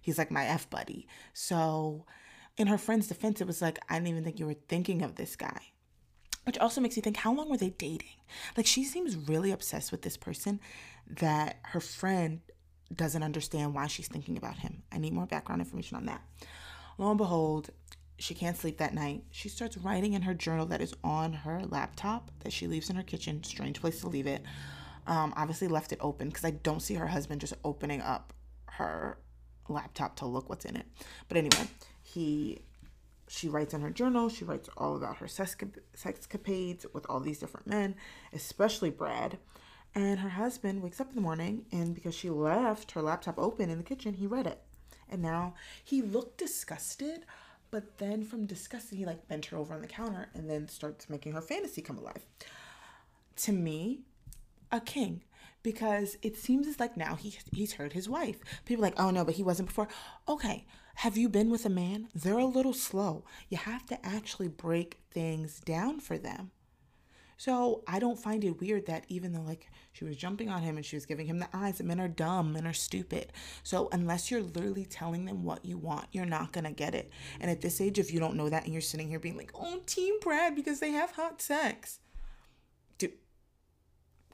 he's 0.00 0.16
like 0.18 0.30
my 0.30 0.46
F 0.46 0.70
buddy. 0.70 1.06
So, 1.34 2.06
in 2.56 2.68
her 2.68 2.78
friend's 2.78 3.06
defense, 3.06 3.40
it 3.40 3.46
was 3.46 3.60
like, 3.60 3.78
I 3.88 3.94
didn't 3.94 4.08
even 4.08 4.24
think 4.24 4.38
you 4.38 4.46
were 4.46 4.56
thinking 4.68 5.02
of 5.02 5.16
this 5.16 5.36
guy. 5.36 5.60
Which 6.48 6.56
also 6.56 6.80
makes 6.80 6.96
you 6.96 7.02
think, 7.02 7.18
how 7.18 7.34
long 7.34 7.50
were 7.50 7.58
they 7.58 7.68
dating? 7.68 8.08
Like, 8.56 8.64
she 8.64 8.82
seems 8.82 9.16
really 9.28 9.50
obsessed 9.50 9.92
with 9.92 10.00
this 10.00 10.16
person 10.16 10.60
that 11.20 11.58
her 11.62 11.78
friend 11.78 12.40
doesn't 12.90 13.22
understand 13.22 13.74
why 13.74 13.86
she's 13.86 14.08
thinking 14.08 14.38
about 14.38 14.56
him. 14.56 14.82
I 14.90 14.96
need 14.96 15.12
more 15.12 15.26
background 15.26 15.60
information 15.60 15.98
on 15.98 16.06
that. 16.06 16.22
Lo 16.96 17.10
and 17.10 17.18
behold, 17.18 17.68
she 18.18 18.32
can't 18.32 18.56
sleep 18.56 18.78
that 18.78 18.94
night. 18.94 19.24
She 19.30 19.50
starts 19.50 19.76
writing 19.76 20.14
in 20.14 20.22
her 20.22 20.32
journal 20.32 20.64
that 20.68 20.80
is 20.80 20.94
on 21.04 21.34
her 21.34 21.60
laptop 21.66 22.30
that 22.40 22.54
she 22.54 22.66
leaves 22.66 22.88
in 22.88 22.96
her 22.96 23.02
kitchen. 23.02 23.44
Strange 23.44 23.78
place 23.82 24.00
to 24.00 24.08
leave 24.08 24.26
it. 24.26 24.42
Um, 25.06 25.34
obviously 25.36 25.68
left 25.68 25.92
it 25.92 25.98
open 26.00 26.28
because 26.28 26.46
I 26.46 26.52
don't 26.52 26.80
see 26.80 26.94
her 26.94 27.08
husband 27.08 27.42
just 27.42 27.56
opening 27.62 28.00
up 28.00 28.32
her 28.70 29.18
laptop 29.68 30.16
to 30.16 30.24
look 30.24 30.48
what's 30.48 30.64
in 30.64 30.76
it. 30.76 30.86
But 31.28 31.36
anyway, 31.36 31.68
he 32.02 32.62
she 33.28 33.48
writes 33.48 33.74
in 33.74 33.80
her 33.82 33.90
journal. 33.90 34.28
She 34.28 34.44
writes 34.44 34.68
all 34.76 34.96
about 34.96 35.18
her 35.18 35.26
sexcapades 35.26 36.86
with 36.92 37.06
all 37.08 37.20
these 37.20 37.38
different 37.38 37.66
men, 37.66 37.94
especially 38.32 38.90
Brad. 38.90 39.38
And 39.94 40.20
her 40.20 40.28
husband 40.30 40.82
wakes 40.82 41.00
up 41.00 41.08
in 41.08 41.14
the 41.14 41.20
morning, 41.20 41.64
and 41.72 41.94
because 41.94 42.14
she 42.14 42.30
left 42.30 42.92
her 42.92 43.02
laptop 43.02 43.38
open 43.38 43.70
in 43.70 43.78
the 43.78 43.84
kitchen, 43.84 44.14
he 44.14 44.26
read 44.26 44.46
it. 44.46 44.60
And 45.08 45.22
now 45.22 45.54
he 45.82 46.02
looked 46.02 46.38
disgusted, 46.38 47.24
but 47.70 47.98
then 47.98 48.22
from 48.22 48.46
disgusted, 48.46 48.98
he 48.98 49.06
like 49.06 49.28
bent 49.28 49.46
her 49.46 49.56
over 49.56 49.74
on 49.74 49.80
the 49.80 49.86
counter 49.86 50.28
and 50.34 50.48
then 50.48 50.68
starts 50.68 51.08
making 51.08 51.32
her 51.32 51.40
fantasy 51.40 51.82
come 51.82 51.98
alive. 51.98 52.24
To 53.36 53.52
me, 53.52 54.00
a 54.70 54.80
king 54.80 55.22
because 55.62 56.16
it 56.22 56.36
seems 56.36 56.66
as 56.66 56.80
like 56.80 56.96
now 56.96 57.14
he 57.14 57.36
he's 57.52 57.74
heard 57.74 57.92
his 57.92 58.08
wife. 58.08 58.38
People 58.64 58.82
like, 58.82 58.98
oh 58.98 59.10
no, 59.10 59.24
but 59.24 59.34
he 59.34 59.42
wasn't 59.42 59.68
before. 59.68 59.88
Okay, 60.28 60.64
have 60.98 61.16
you 61.16 61.28
been 61.28 61.48
with 61.48 61.64
a 61.64 61.68
man? 61.68 62.08
They're 62.12 62.38
a 62.38 62.44
little 62.44 62.72
slow. 62.72 63.24
You 63.48 63.56
have 63.56 63.86
to 63.86 64.04
actually 64.04 64.48
break 64.48 64.98
things 65.12 65.60
down 65.60 66.00
for 66.00 66.18
them. 66.18 66.50
So 67.36 67.84
I 67.86 68.00
don't 68.00 68.18
find 68.18 68.42
it 68.42 68.60
weird 68.60 68.86
that 68.86 69.04
even 69.06 69.32
though 69.32 69.42
like 69.42 69.68
she 69.92 70.04
was 70.04 70.16
jumping 70.16 70.48
on 70.48 70.60
him 70.60 70.76
and 70.76 70.84
she 70.84 70.96
was 70.96 71.06
giving 71.06 71.26
him 71.26 71.38
the 71.38 71.48
eyes, 71.52 71.78
that 71.78 71.86
men 71.86 72.00
are 72.00 72.08
dumb, 72.08 72.52
men 72.52 72.66
are 72.66 72.72
stupid. 72.72 73.32
So 73.62 73.88
unless 73.92 74.28
you're 74.28 74.42
literally 74.42 74.86
telling 74.86 75.24
them 75.24 75.44
what 75.44 75.64
you 75.64 75.78
want, 75.78 76.06
you're 76.10 76.26
not 76.26 76.52
gonna 76.52 76.72
get 76.72 76.96
it. 76.96 77.12
And 77.38 77.48
at 77.48 77.60
this 77.60 77.80
age, 77.80 78.00
if 78.00 78.12
you 78.12 78.18
don't 78.18 78.34
know 78.34 78.48
that 78.48 78.64
and 78.64 78.72
you're 78.72 78.82
sitting 78.82 79.08
here 79.08 79.20
being 79.20 79.36
like, 79.36 79.52
oh, 79.54 79.80
Team 79.86 80.14
Brad 80.20 80.56
because 80.56 80.80
they 80.80 80.90
have 80.90 81.12
hot 81.12 81.40
sex. 81.40 82.00
Dude, 82.98 83.12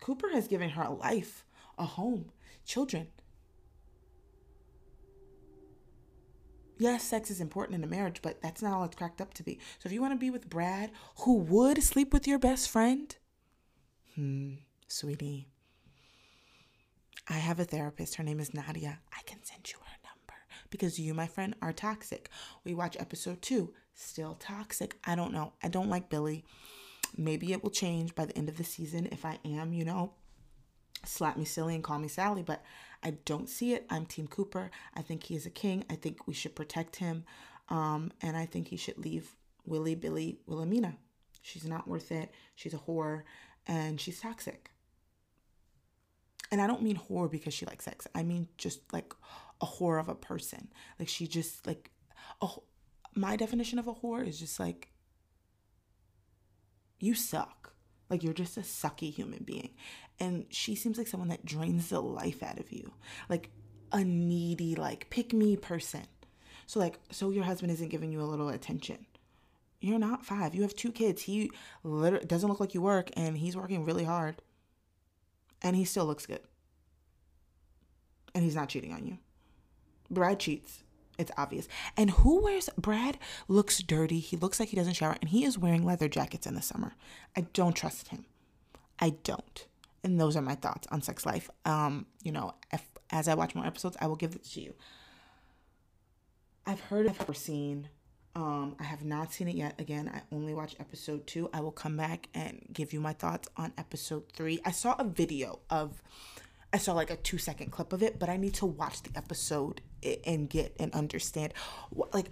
Cooper 0.00 0.30
has 0.30 0.49
given 0.49 0.71
her 0.71 0.85
a 0.85 0.94
life, 0.94 1.44
a 1.76 1.85
home, 1.85 2.30
children. 2.64 3.09
Yes, 6.78 7.04
sex 7.04 7.30
is 7.30 7.40
important 7.40 7.76
in 7.76 7.84
a 7.84 7.86
marriage, 7.86 8.20
but 8.22 8.40
that's 8.42 8.62
not 8.62 8.72
all 8.72 8.84
it's 8.84 8.96
cracked 8.96 9.20
up 9.20 9.34
to 9.34 9.42
be. 9.42 9.58
So 9.78 9.86
if 9.86 9.92
you 9.92 10.00
want 10.00 10.12
to 10.12 10.18
be 10.18 10.30
with 10.30 10.50
Brad, 10.50 10.90
who 11.20 11.38
would 11.38 11.82
sleep 11.82 12.12
with 12.12 12.26
your 12.26 12.38
best 12.38 12.68
friend, 12.70 13.14
hmm, 14.14 14.54
sweetie, 14.88 15.48
I 17.28 17.34
have 17.34 17.58
a 17.58 17.64
therapist. 17.64 18.16
Her 18.16 18.24
name 18.24 18.40
is 18.40 18.52
Nadia. 18.52 19.00
I 19.12 19.22
can 19.24 19.42
send 19.42 19.70
you 19.70 19.78
her 19.78 19.96
number 20.04 20.40
because 20.70 20.98
you, 20.98 21.14
my 21.14 21.26
friend, 21.26 21.54
are 21.62 21.72
toxic. 21.72 22.28
We 22.64 22.74
watch 22.74 22.96
episode 22.98 23.40
two, 23.40 23.72
still 23.94 24.34
toxic. 24.34 24.98
I 25.04 25.14
don't 25.14 25.32
know. 25.32 25.54
I 25.62 25.68
don't 25.68 25.88
like 25.88 26.10
Billy. 26.10 26.44
Maybe 27.16 27.52
it 27.52 27.62
will 27.62 27.70
change 27.70 28.14
by 28.14 28.26
the 28.26 28.36
end 28.36 28.48
of 28.48 28.56
the 28.56 28.64
season 28.64 29.08
if 29.12 29.24
I 29.24 29.38
am, 29.44 29.72
you 29.72 29.84
know, 29.84 30.14
slap 31.04 31.36
me 31.36 31.44
silly 31.44 31.74
and 31.74 31.84
call 31.84 31.98
me 31.98 32.08
Sally, 32.08 32.42
but 32.42 32.62
I 33.04 33.11
don't 33.26 33.49
see 33.49 33.75
it. 33.75 33.87
I'm 33.90 34.06
Team 34.06 34.26
Cooper. 34.26 34.70
I 34.94 35.02
think 35.02 35.25
he 35.25 35.37
is 35.37 35.44
a 35.44 35.50
king. 35.50 35.84
I 35.90 35.94
think 35.94 36.26
we 36.26 36.32
should 36.32 36.56
protect 36.56 36.96
him. 36.96 37.25
Um, 37.68 38.12
and 38.23 38.37
I 38.37 38.46
think 38.46 38.68
he 38.68 38.76
should 38.76 38.99
leave 38.99 39.37
Willie, 39.66 39.94
Billy, 39.94 40.38
Wilhelmina. 40.46 40.96
She's 41.42 41.64
not 41.66 41.87
worth 41.87 42.11
it. 42.11 42.30
She's 42.54 42.73
a 42.73 42.78
whore 42.78 43.23
and 43.66 44.00
she's 44.00 44.20
toxic. 44.20 44.70
And 46.50 46.61
I 46.61 46.66
don't 46.66 46.82
mean 46.82 46.96
whore 46.96 47.30
because 47.30 47.52
she 47.52 47.66
likes 47.66 47.84
sex. 47.84 48.06
I 48.14 48.23
mean 48.23 48.49
just 48.56 48.80
like 48.92 49.12
a 49.61 49.66
whore 49.66 50.00
of 50.00 50.08
a 50.08 50.14
person. 50.14 50.68
Like 50.99 51.08
she 51.08 51.26
just 51.26 51.66
like 51.66 51.90
a, 52.40 52.49
my 53.14 53.37
definition 53.37 53.78
of 53.78 53.87
a 53.87 53.94
whore 53.94 54.26
is 54.26 54.38
just 54.38 54.58
like 54.58 54.88
you 56.99 57.14
suck. 57.14 57.73
Like 58.08 58.23
you're 58.23 58.32
just 58.32 58.56
a 58.56 58.61
sucky 58.61 59.12
human 59.12 59.42
being. 59.44 59.70
And 60.21 60.47
she 60.50 60.75
seems 60.75 60.97
like 60.97 61.09
someone 61.09 61.28
that 61.28 61.44
drains 61.44 61.88
the 61.88 62.00
life 62.00 62.42
out 62.42 62.59
of 62.59 62.73
you. 62.73 62.92
Like 63.28 63.50
a 63.92 64.04
needy, 64.04 64.75
like 64.75 65.11
pick 65.11 65.33
me 65.33 65.56
person. 65.56 66.06
So 66.66 66.80
like 66.80 66.99
so 67.11 67.30
your 67.30 67.44
husband 67.44 67.73
isn't 67.73 67.88
giving 67.90 68.12
you 68.12 68.21
a 68.21 68.25
little 68.25 68.49
attention. 68.49 69.06
You're 69.80 69.99
not 69.99 70.25
five. 70.25 70.54
You 70.54 70.62
have 70.62 70.75
two 70.75 70.92
kids. 70.92 71.23
He 71.23 71.50
literally 71.83 72.25
doesn't 72.25 72.49
look 72.49 72.61
like 72.61 72.75
you 72.75 72.80
work 72.80 73.11
and 73.16 73.37
he's 73.37 73.56
working 73.56 73.85
really 73.85 74.04
hard. 74.04 74.40
And 75.62 75.76
he 75.76 75.85
still 75.85 76.06
looks 76.06 76.26
good. 76.26 76.40
And 78.35 78.44
he's 78.44 78.56
not 78.56 78.68
cheating 78.68 78.92
on 78.92 79.06
you. 79.06 79.18
Brad 80.11 80.40
cheats. 80.40 80.83
It's 81.18 81.30
obvious. 81.37 81.68
And 81.97 82.11
who 82.11 82.42
wears 82.42 82.71
Brad 82.76 83.18
looks 83.47 83.78
dirty. 83.83 84.18
He 84.18 84.37
looks 84.37 84.59
like 84.59 84.71
he 84.71 84.76
doesn't 84.76 84.94
shower 84.94 85.16
and 85.21 85.30
he 85.30 85.44
is 85.44 85.59
wearing 85.59 85.85
leather 85.85 86.09
jackets 86.09 86.47
in 86.47 86.54
the 86.54 86.62
summer. 86.62 86.94
I 87.37 87.42
don't 87.52 87.76
trust 87.76 88.09
him. 88.09 88.25
I 88.99 89.11
don't. 89.23 89.66
And 90.04 90.20
those 90.20 90.37
are 90.37 90.42
my 90.42 90.54
thoughts 90.54 90.87
on 90.92 91.02
sex 91.02 91.26
life. 91.26 91.50
Um, 91.64 92.06
you 92.23 92.30
know, 92.30 92.54
if, 92.73 92.87
as 93.11 93.26
I 93.26 93.34
watch 93.34 93.54
more 93.54 93.66
episodes, 93.66 93.96
I 94.00 94.06
will 94.06 94.16
give 94.16 94.34
it 94.37 94.44
to 94.50 94.61
you. 94.61 94.75
I've 96.66 96.80
heard 96.80 97.06
of 97.06 97.16
her 97.16 97.34
seen. 97.34 97.88
Um, 98.37 98.76
I 98.78 98.84
have 98.84 99.04
not 99.04 99.32
seen 99.32 99.49
it 99.49 99.54
yet. 99.54 99.80
Again, 99.80 100.11
I 100.12 100.23
only 100.34 100.54
watched 100.54 100.76
episode 100.78 101.26
two. 101.26 101.49
I 101.54 101.61
will 101.61 101.73
come 101.73 101.96
back 101.96 102.28
and 102.34 102.66
give 102.73 102.92
you 102.92 103.00
my 103.00 103.12
thoughts 103.12 103.49
on 103.56 103.73
episode 103.78 104.25
three. 104.32 104.61
I 104.64 104.73
saw 104.73 104.94
a 104.99 105.04
video 105.04 105.61
of, 105.70 106.02
I 106.73 106.78
saw 106.78 106.92
like 106.92 107.11
a 107.11 107.16
two 107.16 107.38
second 107.38 107.70
clip 107.70 107.92
of 107.92 108.02
it, 108.02 108.18
but 108.18 108.28
I 108.28 108.37
need 108.37 108.54
to 108.54 108.66
watch 108.66 109.02
the 109.02 109.11
episode 109.16 109.80
and 110.26 110.50
get 110.50 110.76
and 110.78 110.92
understand. 110.94 111.54
What, 111.90 112.12
like, 112.12 112.26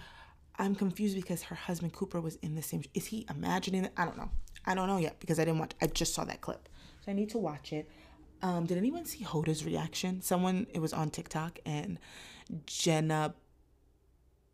I'm 0.58 0.74
confused 0.74 1.16
because 1.16 1.42
her 1.44 1.56
husband 1.56 1.92
Cooper 1.92 2.20
was 2.20 2.36
in 2.36 2.54
the 2.54 2.62
same. 2.62 2.82
Is 2.94 3.06
he 3.06 3.26
imagining 3.30 3.84
it? 3.84 3.92
I 3.96 4.04
don't 4.04 4.18
know. 4.18 4.30
I 4.66 4.74
don't 4.74 4.88
know 4.88 4.98
yet 4.98 5.18
because 5.20 5.38
I 5.38 5.44
didn't 5.44 5.60
watch. 5.60 5.72
I 5.80 5.86
just 5.86 6.14
saw 6.14 6.24
that 6.24 6.40
clip, 6.40 6.68
so 7.04 7.10
I 7.10 7.14
need 7.14 7.30
to 7.30 7.38
watch 7.38 7.72
it. 7.72 7.88
Um, 8.42 8.66
did 8.66 8.76
anyone 8.76 9.04
see 9.04 9.24
Hoda's 9.24 9.64
reaction? 9.64 10.20
Someone 10.20 10.66
it 10.72 10.80
was 10.80 10.92
on 10.92 11.10
TikTok 11.10 11.60
and 11.64 11.98
Jenna 12.66 13.34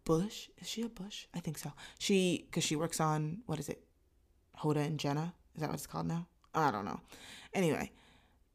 Bush. 0.04 0.48
Is 0.58 0.68
she 0.68 0.82
a 0.82 0.88
Bush? 0.88 1.26
I 1.34 1.40
think 1.40 1.58
so. 1.58 1.72
She 1.98 2.46
because 2.50 2.64
she 2.64 2.76
works 2.76 3.00
on 3.00 3.38
what 3.46 3.58
is 3.58 3.68
it? 3.68 3.82
Hoda 4.58 4.84
and 4.84 4.98
Jenna. 4.98 5.34
Is 5.54 5.60
that 5.60 5.70
what 5.70 5.74
it's 5.74 5.86
called 5.86 6.06
now? 6.06 6.26
I 6.54 6.70
don't 6.70 6.84
know. 6.84 7.00
Anyway, 7.54 7.92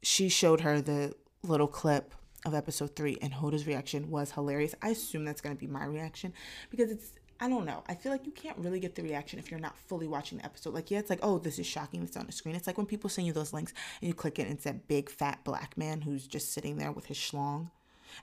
she 0.01 0.29
showed 0.29 0.62
her 0.62 0.81
the 0.81 1.13
little 1.41 1.67
clip 1.67 2.13
of 2.45 2.53
episode 2.53 2.95
three, 2.95 3.17
and 3.21 3.33
Hoda's 3.33 3.65
reaction 3.65 4.09
was 4.12 4.31
hilarious. 4.31 4.75
I 4.81 4.89
assume 4.89 5.25
that's 5.25 5.41
gonna 5.41 5.55
be 5.55 5.67
my 5.67 5.85
reaction 5.85 6.33
because 6.69 6.91
it's 6.91 7.13
I 7.43 7.50
don't 7.50 7.65
know. 7.65 7.83
I 7.89 7.95
feel 7.95 8.13
like 8.13 8.25
you 8.25 8.31
can't 8.31 8.57
really 8.57 8.79
get 8.79 8.95
the 8.95 9.03
reaction 9.03 9.38
if 9.38 9.51
you're 9.51 9.59
not 9.59 9.77
fully 9.77 10.07
watching 10.07 10.38
the 10.38 10.45
episode. 10.45 10.73
Like, 10.73 10.89
yeah, 10.89 11.00
it's 11.00 11.09
like, 11.09 11.19
oh, 11.21 11.39
this 11.39 11.59
is 11.59 11.65
shocking. 11.65 12.01
It's 12.01 12.15
on 12.15 12.25
the 12.25 12.31
screen. 12.31 12.55
It's 12.55 12.67
like 12.67 12.77
when 12.77 12.88
people 12.88 13.09
send 13.09 13.27
you 13.27 13.33
those 13.33 13.51
links 13.51 13.73
and 14.01 14.07
you 14.07 14.13
click 14.13 14.39
it 14.39 14.43
and 14.43 14.53
it's 14.53 14.63
that 14.63 14.88
big 14.88 15.09
fat 15.09 15.43
black 15.43 15.77
man 15.77 16.00
who's 16.00 16.25
just 16.25 16.53
sitting 16.53 16.77
there 16.77 16.93
with 16.93 17.07
his 17.07 17.17
schlong 17.17 17.69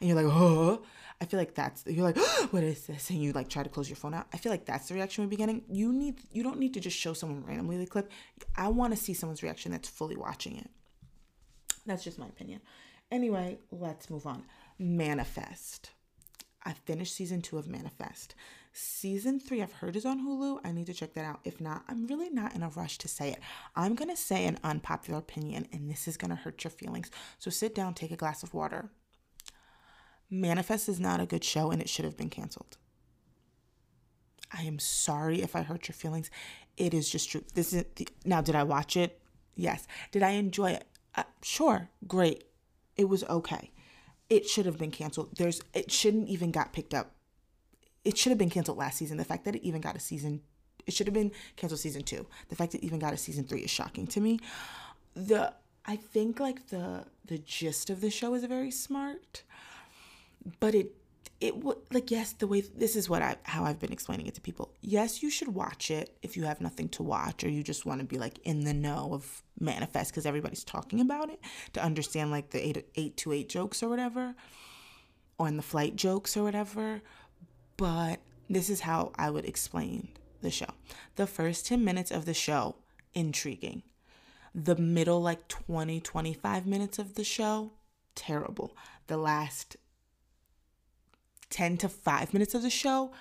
and 0.01 0.09
you're 0.09 0.17
like, 0.17 0.33
oh, 0.33 0.83
I 1.21 1.27
feel 1.27 1.39
like 1.39 1.55
that's 1.55 1.85
you're 1.87 2.03
like, 2.03 2.17
oh, 2.19 2.49
what 2.51 2.63
is 2.63 2.87
this? 2.87 3.11
And 3.11 3.23
you 3.23 3.33
like 3.33 3.49
try 3.49 3.63
to 3.63 3.69
close 3.69 3.91
your 3.91 3.97
phone 3.97 4.15
out. 4.15 4.27
I 4.33 4.39
feel 4.39 4.51
like 4.53 4.65
that's 4.65 4.89
the 4.89 4.95
reaction 4.95 5.23
we're 5.23 5.31
beginning. 5.31 5.65
You 5.71 5.93
need 5.93 6.21
you 6.33 6.43
don't 6.43 6.59
need 6.59 6.73
to 6.75 6.81
just 6.81 6.97
show 6.97 7.13
someone 7.13 7.45
randomly 7.45 7.77
the 7.77 7.87
clip. 7.87 8.11
I 8.57 8.69
want 8.69 8.95
to 8.95 8.97
see 8.97 9.13
someone's 9.13 9.43
reaction 9.43 9.71
that's 9.71 9.89
fully 9.89 10.17
watching 10.17 10.57
it. 10.57 10.71
That's 11.85 12.05
just 12.05 12.19
my 12.19 12.27
opinion. 12.27 12.61
Anyway, 13.11 13.59
let's 13.71 14.09
move 14.09 14.27
on. 14.27 14.45
Manifest. 14.79 15.91
I 16.65 16.73
finished 16.73 17.15
season 17.15 17.43
two 17.43 17.59
of 17.59 17.69
Manifest. 17.69 18.35
Season 18.73 19.41
three, 19.41 19.63
I've 19.63 19.73
heard 19.73 19.97
is 19.97 20.07
on 20.07 20.25
Hulu. 20.25 20.61
I 20.65 20.73
need 20.73 20.87
to 20.87 20.95
check 20.95 21.15
that 21.15 21.25
out. 21.25 21.41
If 21.45 21.61
not, 21.61 21.83
I'm 21.89 22.07
really 22.07 22.31
not 22.31 22.55
in 22.55 22.63
a 22.63 22.69
rush 22.69 22.99
to 22.99 23.09
say 23.09 23.31
it. 23.31 23.41
I'm 23.75 23.95
going 23.95 24.11
to 24.11 24.17
say 24.17 24.47
an 24.47 24.59
unpopular 24.63 25.19
opinion, 25.19 25.67
and 25.73 25.91
this 25.91 26.07
is 26.07 26.17
going 26.17 26.31
to 26.31 26.37
hurt 26.37 26.63
your 26.63 26.71
feelings. 26.71 27.11
So 27.39 27.51
sit 27.51 27.75
down, 27.75 27.95
take 27.95 28.13
a 28.13 28.17
glass 28.17 28.43
of 28.43 28.55
water, 28.55 28.91
Manifest 30.31 30.89
is 30.89 31.01
not 31.01 31.21
a 31.21 31.27
good 31.27 31.43
show 31.43 31.71
and 31.73 31.83
it 31.83 31.89
should 31.89 32.05
have 32.05 32.17
been 32.17 32.31
canceled. 32.31 32.79
I 34.53 34.63
am 34.63 34.79
sorry 34.79 35.43
if 35.43 35.57
I 35.57 35.63
hurt 35.63 35.89
your 35.89 35.95
feelings. 35.95 36.31
It 36.77 36.95
is 36.95 37.11
just 37.11 37.31
true. 37.31 37.43
This 37.55 37.73
is 37.73 37.85
the, 37.97 38.09
now. 38.25 38.41
Did 38.41 38.55
I 38.55 38.63
watch 38.63 38.97
it? 38.97 39.21
Yes. 39.55 39.87
Did 40.13 40.23
I 40.23 40.31
enjoy 40.31 40.73
it? 40.73 40.85
Uh, 41.15 41.25
sure. 41.43 41.89
Great. 42.07 42.45
It 42.97 43.09
was 43.09 43.25
okay. 43.25 43.71
It 44.29 44.49
should 44.49 44.67
have 44.67 44.79
been 44.79 44.91
canceled. 44.91 45.37
There's. 45.37 45.61
It 45.75 45.93
shouldn't 45.93 46.29
even 46.29 46.53
got 46.53 46.73
picked 46.73 46.95
up. 46.95 47.13
It 48.05 48.17
should 48.17 48.31
have 48.31 48.39
been 48.39 48.51
canceled 48.51 48.79
last 48.79 48.99
season. 48.99 49.17
The 49.17 49.25
fact 49.25 49.45
that 49.45 49.55
it 49.57 49.63
even 49.63 49.81
got 49.81 49.97
a 49.97 50.01
season, 50.01 50.41
it 50.87 50.95
should 50.95 51.07
have 51.07 51.15
been 51.15 51.33
canceled 51.57 51.81
season 51.81 52.03
two. 52.03 52.27
The 52.49 52.57
fact 52.57 52.73
that 52.73 52.83
it 52.83 52.87
even 52.87 52.99
got 52.99 53.13
a 53.13 53.17
season 53.17 53.45
three 53.45 53.61
is 53.61 53.71
shocking 53.71 54.07
to 54.09 54.21
me. 54.21 54.41
The 55.15 55.53
I 55.87 55.97
think 55.97 56.41
like 56.41 56.69
the 56.69 57.05
the 57.25 57.39
gist 57.39 57.91
of 57.91 58.01
the 58.01 58.11
show 58.11 58.35
is 58.35 58.45
very 58.45 58.71
smart 58.71 59.43
but 60.59 60.75
it 60.75 60.95
it 61.41 61.57
would 61.57 61.79
like 61.91 62.11
yes 62.11 62.35
the 62.35 62.47
way 62.47 62.61
this 62.61 62.95
is 62.97 63.09
what 63.09 63.23
I 63.23 63.37
how 63.45 63.65
I've 63.65 63.79
been 63.79 63.93
explaining 63.93 64.27
it 64.27 64.35
to 64.35 64.41
people. 64.41 64.75
Yes, 64.83 65.23
you 65.23 65.31
should 65.31 65.49
watch 65.49 65.91
it 65.91 66.17
if 66.23 66.37
you 66.37 66.45
have 66.45 66.61
nothing 66.61 66.89
to 66.91 67.03
watch 67.03 67.45
or 67.45 67.49
you 67.49 67.63
just 67.63 67.87
want 67.87 68.01
to 68.01 68.07
be 68.07 68.19
like 68.19 68.39
in 68.45 68.65
the 68.65 68.75
know 68.75 69.11
of 69.13 69.43
manifest 69.59 70.13
because 70.13 70.27
everybody's 70.27 70.65
talking 70.65 71.01
about 71.01 71.31
it 71.31 71.41
to 71.73 71.83
understand 71.83 72.31
like 72.31 72.51
the 72.51 72.67
eight 72.67 72.87
eight 72.95 73.17
to 73.19 73.33
eight 73.33 73.49
jokes 73.49 73.83
or 73.83 73.89
whatever, 73.89 74.35
or 75.39 75.49
in 75.49 75.57
the 75.57 75.63
flight 75.63 75.97
jokes 75.97 76.37
or 76.37 76.43
whatever. 76.43 77.01
But 77.81 78.21
this 78.51 78.69
is 78.69 78.81
how 78.81 79.11
I 79.17 79.31
would 79.31 79.47
explain 79.47 80.09
the 80.43 80.51
show. 80.51 80.69
The 81.17 81.27
first 81.27 81.65
10 81.65 81.83
minutes 81.83 82.11
of 82.11 82.27
the 82.27 82.35
show, 82.35 82.77
intriguing. 83.15 83.85
The 84.55 84.77
middle 84.77 85.23
like 85.23 85.49
20 85.49 85.99
25 85.99 86.67
minutes 86.67 86.99
of 86.99 87.15
the 87.15 87.25
show, 87.25 87.73
terrible. 88.15 88.77
The 89.07 89.17
last 89.17 89.79
10 91.49 91.79
to 91.79 91.89
5 91.89 92.35
minutes 92.35 92.55
of 92.55 92.61
the 92.61 92.69
show, 92.69 93.13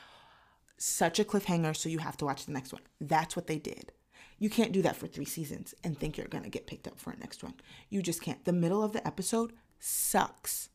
such 0.75 1.19
a 1.19 1.23
cliffhanger, 1.23 1.73
so 1.73 1.87
you 1.87 1.99
have 1.99 2.17
to 2.17 2.25
watch 2.25 2.45
the 2.45 2.51
next 2.51 2.73
one. 2.73 2.81
That's 2.99 3.37
what 3.37 3.47
they 3.47 3.59
did. 3.59 3.93
You 4.39 4.49
can't 4.49 4.73
do 4.73 4.81
that 4.81 4.97
for 4.97 5.07
three 5.07 5.23
seasons 5.23 5.73
and 5.85 5.97
think 5.97 6.17
you're 6.17 6.27
gonna 6.27 6.49
get 6.49 6.67
picked 6.67 6.85
up 6.85 6.99
for 6.99 7.11
a 7.11 7.17
next 7.17 7.43
one. 7.43 7.53
You 7.89 8.01
just 8.01 8.21
can't. 8.21 8.43
The 8.43 8.51
middle 8.51 8.83
of 8.83 8.91
the 8.91 9.07
episode 9.07 9.53
sucks. 9.79 10.67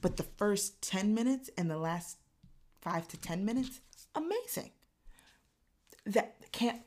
But 0.00 0.16
the 0.16 0.22
first 0.38 0.80
10 0.80 1.12
minutes 1.12 1.50
and 1.58 1.70
the 1.70 1.76
last 1.76 2.16
five 2.80 3.08
to 3.08 3.16
10 3.16 3.44
minutes, 3.44 3.80
amazing. 4.14 4.70
That 6.06 6.36
can't 6.52 6.80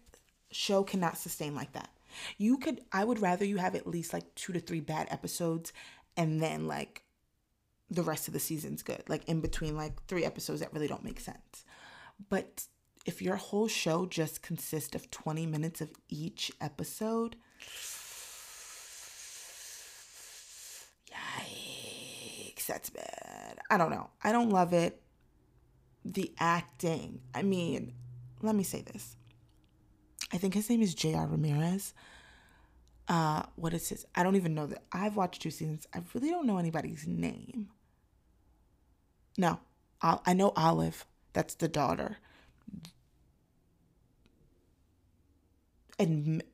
show 0.52 0.84
cannot 0.84 1.18
sustain 1.18 1.56
like 1.56 1.74
that. 1.74 1.90
You 2.38 2.58
could 2.58 2.82
I 2.92 3.04
would 3.04 3.22
rather 3.22 3.46
you 3.46 3.58
have 3.58 3.76
at 3.76 3.88
least 3.88 4.14
like 4.14 4.36
two 4.36 4.54
to 4.54 4.60
three 4.60 4.82
bad 4.82 5.08
episodes 5.10 5.72
and 6.18 6.42
then 6.42 6.68
like 6.68 7.04
the 7.90 8.04
rest 8.04 8.28
of 8.28 8.34
the 8.34 8.40
season's 8.40 8.84
good. 8.84 9.04
Like 9.08 9.28
in 9.28 9.42
between 9.42 9.76
like 9.76 10.04
three 10.08 10.26
episodes 10.26 10.62
that 10.62 10.74
really 10.74 10.88
don't 10.88 11.04
make 11.04 11.20
sense. 11.20 11.66
But 12.30 12.66
if 13.06 13.22
your 13.22 13.36
whole 13.36 13.68
show 13.68 14.06
just 14.06 14.42
consists 14.42 14.96
of 14.96 15.10
20 15.12 15.46
minutes 15.46 15.82
of 15.82 15.92
each 16.10 16.52
episode, 16.62 17.36
yikes, 21.12 22.66
that's 22.66 22.90
bad. 22.90 23.60
I 23.70 23.78
don't 23.78 23.90
know. 23.90 24.10
I 24.24 24.32
don't 24.32 24.50
love 24.50 24.74
it. 24.74 25.02
The 26.04 26.34
acting. 26.40 27.22
I 27.34 27.44
mean, 27.44 27.94
let 28.42 28.56
me 28.56 28.64
say 28.64 28.82
this. 28.82 29.16
I 30.34 30.38
think 30.38 30.54
his 30.54 30.70
name 30.70 30.82
is 30.82 30.96
J.R. 30.96 31.28
Ramirez. 31.28 31.94
Uh, 33.08 33.44
what 33.56 33.74
is 33.74 33.90
his? 33.90 34.06
I 34.16 34.24
don't 34.24 34.36
even 34.36 34.54
know 34.56 34.68
that. 34.68 34.84
I've 34.92 35.16
watched 35.18 35.42
two 35.42 35.52
seasons. 35.52 35.88
I 35.94 36.02
really 36.14 36.30
don't 36.30 36.48
know 36.48 36.58
anybody's 36.58 37.06
name. 37.08 37.70
No, 39.38 39.60
I 40.02 40.20
I 40.26 40.34
know 40.34 40.54
Olive. 40.56 41.06
That's 41.34 41.56
the 41.56 41.68
daughter. 41.68 42.18
And 46.00 46.42
M- 46.42 46.48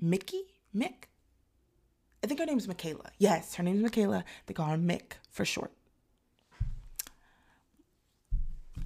Mickey? 0.00 0.42
Mick? 0.74 1.04
I 2.22 2.26
think 2.26 2.40
her 2.40 2.46
name's 2.46 2.68
Michaela. 2.68 3.10
Yes, 3.18 3.54
her 3.56 3.62
name's 3.62 3.82
Michaela. 3.82 4.24
They 4.46 4.54
call 4.54 4.66
her 4.66 4.78
Mick 4.78 5.14
for 5.30 5.44
short. 5.44 5.72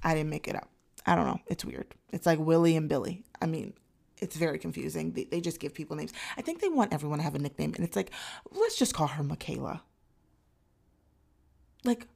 I 0.03 0.13
didn't 0.13 0.29
make 0.29 0.47
it 0.47 0.55
up. 0.55 0.69
I 1.05 1.15
don't 1.15 1.25
know. 1.25 1.39
It's 1.47 1.65
weird. 1.65 1.95
It's 2.11 2.25
like 2.25 2.39
Willie 2.39 2.75
and 2.75 2.89
Billy. 2.89 3.23
I 3.41 3.45
mean, 3.45 3.73
it's 4.17 4.35
very 4.35 4.59
confusing. 4.59 5.13
They, 5.13 5.23
they 5.25 5.41
just 5.41 5.59
give 5.59 5.73
people 5.73 5.95
names. 5.95 6.13
I 6.37 6.41
think 6.41 6.61
they 6.61 6.69
want 6.69 6.93
everyone 6.93 7.19
to 7.19 7.23
have 7.23 7.35
a 7.35 7.39
nickname. 7.39 7.73
And 7.75 7.83
it's 7.83 7.95
like, 7.95 8.11
let's 8.51 8.77
just 8.77 8.93
call 8.93 9.07
her 9.07 9.23
Michaela. 9.23 9.83
Like, 11.83 12.07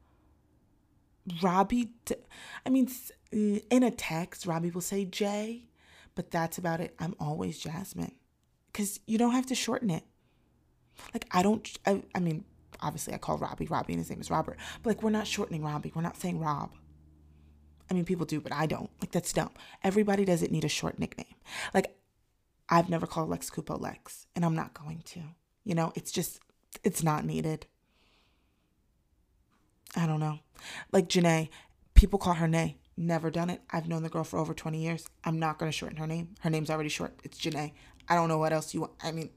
Robbie, 1.41 1.91
I 2.65 2.69
mean, 2.69 2.89
in 3.31 3.83
a 3.83 3.91
text, 3.91 4.45
Robbie 4.45 4.71
will 4.71 4.81
say 4.81 5.05
Jay, 5.05 5.67
but 6.15 6.31
that's 6.31 6.57
about 6.57 6.81
it. 6.81 6.93
I'm 6.99 7.15
always 7.19 7.57
Jasmine 7.57 8.15
because 8.71 8.99
you 9.07 9.17
don't 9.17 9.31
have 9.31 9.45
to 9.47 9.55
shorten 9.55 9.89
it. 9.89 10.03
Like, 11.13 11.25
I 11.31 11.41
don't, 11.41 11.67
I, 11.85 12.03
I 12.13 12.19
mean, 12.19 12.43
obviously 12.81 13.13
I 13.13 13.17
call 13.17 13.37
Robbie 13.37 13.65
Robbie 13.65 13.93
and 13.93 14.01
his 14.01 14.09
name 14.09 14.19
is 14.19 14.29
Robert, 14.29 14.57
but 14.81 14.89
like, 14.89 15.03
we're 15.03 15.09
not 15.09 15.25
shortening 15.25 15.63
Robbie. 15.63 15.93
We're 15.95 16.01
not 16.01 16.17
saying 16.17 16.39
Rob. 16.39 16.71
I 17.89 17.93
mean, 17.93 18.05
people 18.05 18.25
do, 18.25 18.39
but 18.39 18.53
I 18.53 18.65
don't. 18.65 18.89
Like, 19.01 19.11
that's 19.11 19.33
dumb. 19.33 19.51
Everybody 19.83 20.25
doesn't 20.25 20.51
need 20.51 20.63
a 20.63 20.69
short 20.69 20.99
nickname. 20.99 21.35
Like, 21.73 21.95
I've 22.69 22.89
never 22.89 23.05
called 23.05 23.29
Lex 23.29 23.49
Cupo 23.49 23.77
Lex, 23.77 24.27
and 24.35 24.45
I'm 24.45 24.55
not 24.55 24.73
going 24.73 25.01
to. 25.05 25.21
You 25.63 25.75
know, 25.75 25.91
it's 25.95 26.11
just, 26.11 26.39
it's 26.83 27.03
not 27.03 27.25
needed. 27.25 27.65
I 29.95 30.07
don't 30.07 30.19
know. 30.19 30.39
Like 30.91 31.07
Janae, 31.09 31.49
people 31.93 32.19
call 32.19 32.33
her 32.33 32.47
Nay. 32.47 32.77
Never 32.95 33.31
done 33.31 33.49
it. 33.49 33.61
I've 33.71 33.87
known 33.87 34.03
the 34.03 34.09
girl 34.09 34.23
for 34.23 34.37
over 34.39 34.53
20 34.53 34.79
years. 34.79 35.07
I'm 35.23 35.39
not 35.39 35.57
going 35.57 35.71
to 35.71 35.77
shorten 35.77 35.97
her 35.97 36.07
name. 36.07 36.35
Her 36.41 36.49
name's 36.49 36.69
already 36.69 36.89
short. 36.89 37.13
It's 37.23 37.39
Janae. 37.39 37.73
I 38.07 38.15
don't 38.15 38.27
know 38.27 38.37
what 38.37 38.53
else 38.53 38.73
you 38.73 38.81
want. 38.81 38.93
I 39.01 39.11
mean, 39.11 39.29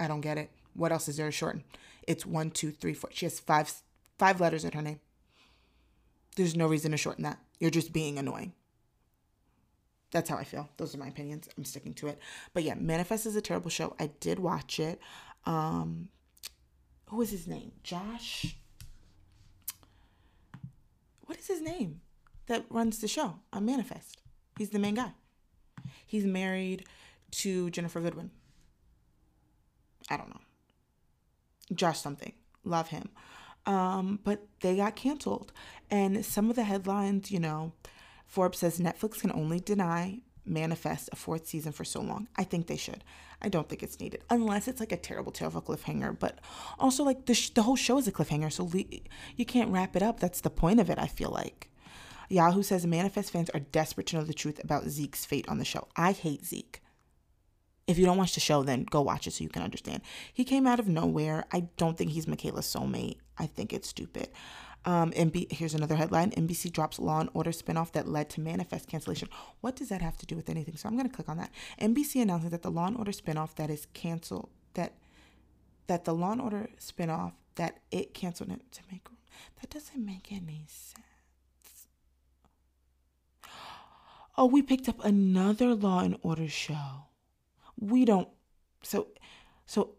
I 0.00 0.08
don't 0.08 0.20
get 0.20 0.38
it. 0.38 0.50
What 0.74 0.92
else 0.92 1.08
is 1.08 1.16
there 1.16 1.26
to 1.26 1.32
shorten? 1.32 1.64
It's 2.06 2.26
one, 2.26 2.50
two, 2.50 2.70
three, 2.70 2.94
four. 2.94 3.10
She 3.12 3.26
has 3.26 3.38
five 3.38 3.72
five 4.18 4.40
letters 4.40 4.64
in 4.64 4.72
her 4.72 4.82
name. 4.82 5.00
There's 6.36 6.56
no 6.56 6.66
reason 6.66 6.90
to 6.92 6.96
shorten 6.96 7.24
that. 7.24 7.38
You're 7.58 7.70
just 7.70 7.92
being 7.92 8.18
annoying. 8.18 8.52
That's 10.10 10.30
how 10.30 10.36
I 10.36 10.44
feel. 10.44 10.68
Those 10.78 10.94
are 10.94 10.98
my 10.98 11.08
opinions. 11.08 11.48
I'm 11.56 11.64
sticking 11.64 11.92
to 11.94 12.08
it. 12.08 12.18
But 12.54 12.62
yeah, 12.62 12.74
Manifest 12.74 13.26
is 13.26 13.36
a 13.36 13.42
terrible 13.42 13.70
show. 13.70 13.94
I 14.00 14.10
did 14.20 14.38
watch 14.38 14.80
it. 14.80 15.00
Um, 15.44 16.08
who 17.10 17.20
is 17.20 17.30
his 17.30 17.46
name? 17.46 17.72
Josh 17.82 18.56
what 21.28 21.38
is 21.38 21.46
his 21.46 21.60
name? 21.60 22.00
that 22.46 22.64
runs 22.70 22.98
the 22.98 23.08
show 23.08 23.34
on 23.52 23.66
Manifest. 23.66 24.22
He's 24.56 24.70
the 24.70 24.78
main 24.78 24.94
guy. 24.94 25.12
He's 26.06 26.24
married 26.24 26.86
to 27.32 27.68
Ginnifer 27.70 28.02
Goodwin. 28.02 28.30
I 30.10 30.16
don't 30.16 30.30
know. 30.30 30.40
Josh 31.74 32.00
something. 32.00 32.32
Love 32.64 32.88
him. 32.88 33.10
Um, 33.68 34.18
but 34.24 34.46
they 34.60 34.76
got 34.76 34.96
canceled. 34.96 35.52
And 35.90 36.24
some 36.24 36.48
of 36.48 36.56
the 36.56 36.64
headlines, 36.64 37.30
you 37.30 37.38
know, 37.38 37.72
Forbes 38.26 38.58
says 38.58 38.80
Netflix 38.80 39.20
can 39.20 39.30
only 39.30 39.60
deny 39.60 40.22
Manifest 40.46 41.10
a 41.12 41.16
fourth 41.16 41.46
season 41.46 41.72
for 41.72 41.84
so 41.84 42.00
long. 42.00 42.28
I 42.36 42.44
think 42.44 42.66
they 42.66 42.78
should. 42.78 43.04
I 43.42 43.50
don't 43.50 43.68
think 43.68 43.82
it's 43.82 44.00
needed 44.00 44.22
unless 44.30 44.66
it's 44.66 44.80
like 44.80 44.92
a 44.92 44.96
terrible, 44.96 45.30
tale 45.30 45.48
of 45.48 45.54
a 45.54 45.60
cliffhanger. 45.60 46.18
But 46.18 46.38
also, 46.78 47.04
like 47.04 47.26
the 47.26 47.34
sh- 47.34 47.50
the 47.50 47.62
whole 47.62 47.76
show 47.76 47.98
is 47.98 48.08
a 48.08 48.12
cliffhanger, 48.12 48.50
so 48.50 48.64
le- 48.64 48.84
you 49.36 49.44
can't 49.44 49.70
wrap 49.70 49.94
it 49.94 50.02
up. 50.02 50.18
That's 50.18 50.40
the 50.40 50.50
point 50.50 50.80
of 50.80 50.88
it. 50.88 50.98
I 50.98 51.06
feel 51.06 51.30
like. 51.30 51.68
Yahoo 52.30 52.62
says 52.62 52.86
Manifest 52.86 53.30
fans 53.30 53.50
are 53.50 53.60
desperate 53.60 54.06
to 54.08 54.16
know 54.16 54.24
the 54.24 54.34
truth 54.34 54.62
about 54.64 54.88
Zeke's 54.88 55.26
fate 55.26 55.48
on 55.48 55.58
the 55.58 55.64
show. 55.64 55.88
I 55.94 56.12
hate 56.12 56.44
Zeke. 56.44 56.82
If 57.88 57.98
you 57.98 58.04
don't 58.04 58.18
watch 58.18 58.34
the 58.34 58.40
show, 58.40 58.62
then 58.62 58.84
go 58.84 59.00
watch 59.00 59.26
it 59.26 59.32
so 59.32 59.42
you 59.42 59.50
can 59.50 59.62
understand. 59.62 60.02
He 60.32 60.44
came 60.44 60.66
out 60.66 60.78
of 60.78 60.86
nowhere. 60.86 61.46
I 61.50 61.68
don't 61.76 61.98
think 61.98 62.12
he's 62.12 62.28
Michaela's 62.28 62.66
soulmate. 62.66 63.16
I 63.36 63.46
think 63.46 63.72
it's 63.72 63.88
stupid. 63.88 64.28
Um, 64.84 65.10
MB, 65.10 65.50
here's 65.50 65.74
another 65.74 65.96
headline 65.96 66.30
NBC 66.30 66.70
drops 66.70 67.00
Law 67.00 67.20
and 67.20 67.30
Order 67.34 67.50
spinoff 67.50 67.92
that 67.92 68.06
led 68.06 68.30
to 68.30 68.40
Manifest 68.40 68.88
cancellation. 68.88 69.28
What 69.60 69.74
does 69.74 69.88
that 69.88 70.02
have 70.02 70.16
to 70.18 70.26
do 70.26 70.36
with 70.36 70.48
anything? 70.48 70.76
So 70.76 70.88
I'm 70.88 70.96
going 70.96 71.08
to 71.08 71.14
click 71.14 71.28
on 71.28 71.38
that. 71.38 71.50
NBC 71.80 72.22
announcing 72.22 72.50
that 72.50 72.62
the 72.62 72.70
Law 72.70 72.86
and 72.86 72.96
Order 72.96 73.10
spinoff 73.10 73.56
that 73.56 73.70
is 73.70 73.86
canceled, 73.92 74.50
that 74.74 74.92
that 75.88 76.04
the 76.04 76.14
Law 76.14 76.32
and 76.32 76.40
Order 76.40 76.68
spinoff 76.78 77.32
that 77.56 77.78
it 77.90 78.14
canceled 78.14 78.52
it 78.52 78.70
to 78.72 78.82
make 78.92 79.08
that 79.60 79.70
doesn't 79.70 80.04
make 80.04 80.32
any 80.32 80.64
sense. 80.68 81.04
Oh, 84.36 84.46
we 84.46 84.62
picked 84.62 84.88
up 84.88 85.04
another 85.04 85.74
Law 85.74 86.00
and 86.00 86.16
Order 86.22 86.48
show. 86.48 87.07
We 87.80 88.04
don't. 88.04 88.28
So, 88.82 89.08
so 89.66 89.94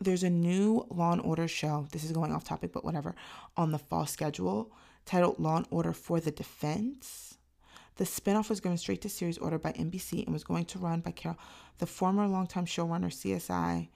there's 0.00 0.22
a 0.22 0.30
new 0.30 0.86
Law 0.90 1.12
and 1.12 1.22
Order 1.22 1.48
show. 1.48 1.86
This 1.92 2.04
is 2.04 2.12
going 2.12 2.32
off 2.32 2.44
topic, 2.44 2.72
but 2.72 2.84
whatever. 2.84 3.14
On 3.56 3.72
the 3.72 3.78
fall 3.78 4.06
schedule, 4.06 4.72
titled 5.04 5.38
Law 5.38 5.58
and 5.58 5.66
Order 5.70 5.92
for 5.92 6.20
the 6.20 6.30
Defense. 6.30 7.38
The 7.96 8.04
spinoff 8.04 8.50
was 8.50 8.60
going 8.60 8.76
straight 8.76 9.00
to 9.02 9.08
series 9.08 9.38
order 9.38 9.58
by 9.58 9.72
NBC 9.72 10.24
and 10.24 10.32
was 10.32 10.44
going 10.44 10.66
to 10.66 10.78
run 10.78 11.00
by 11.00 11.12
Carol, 11.12 11.38
the 11.78 11.86
former 11.86 12.26
longtime 12.26 12.66
showrunner 12.66 13.06
CSI 13.06 13.88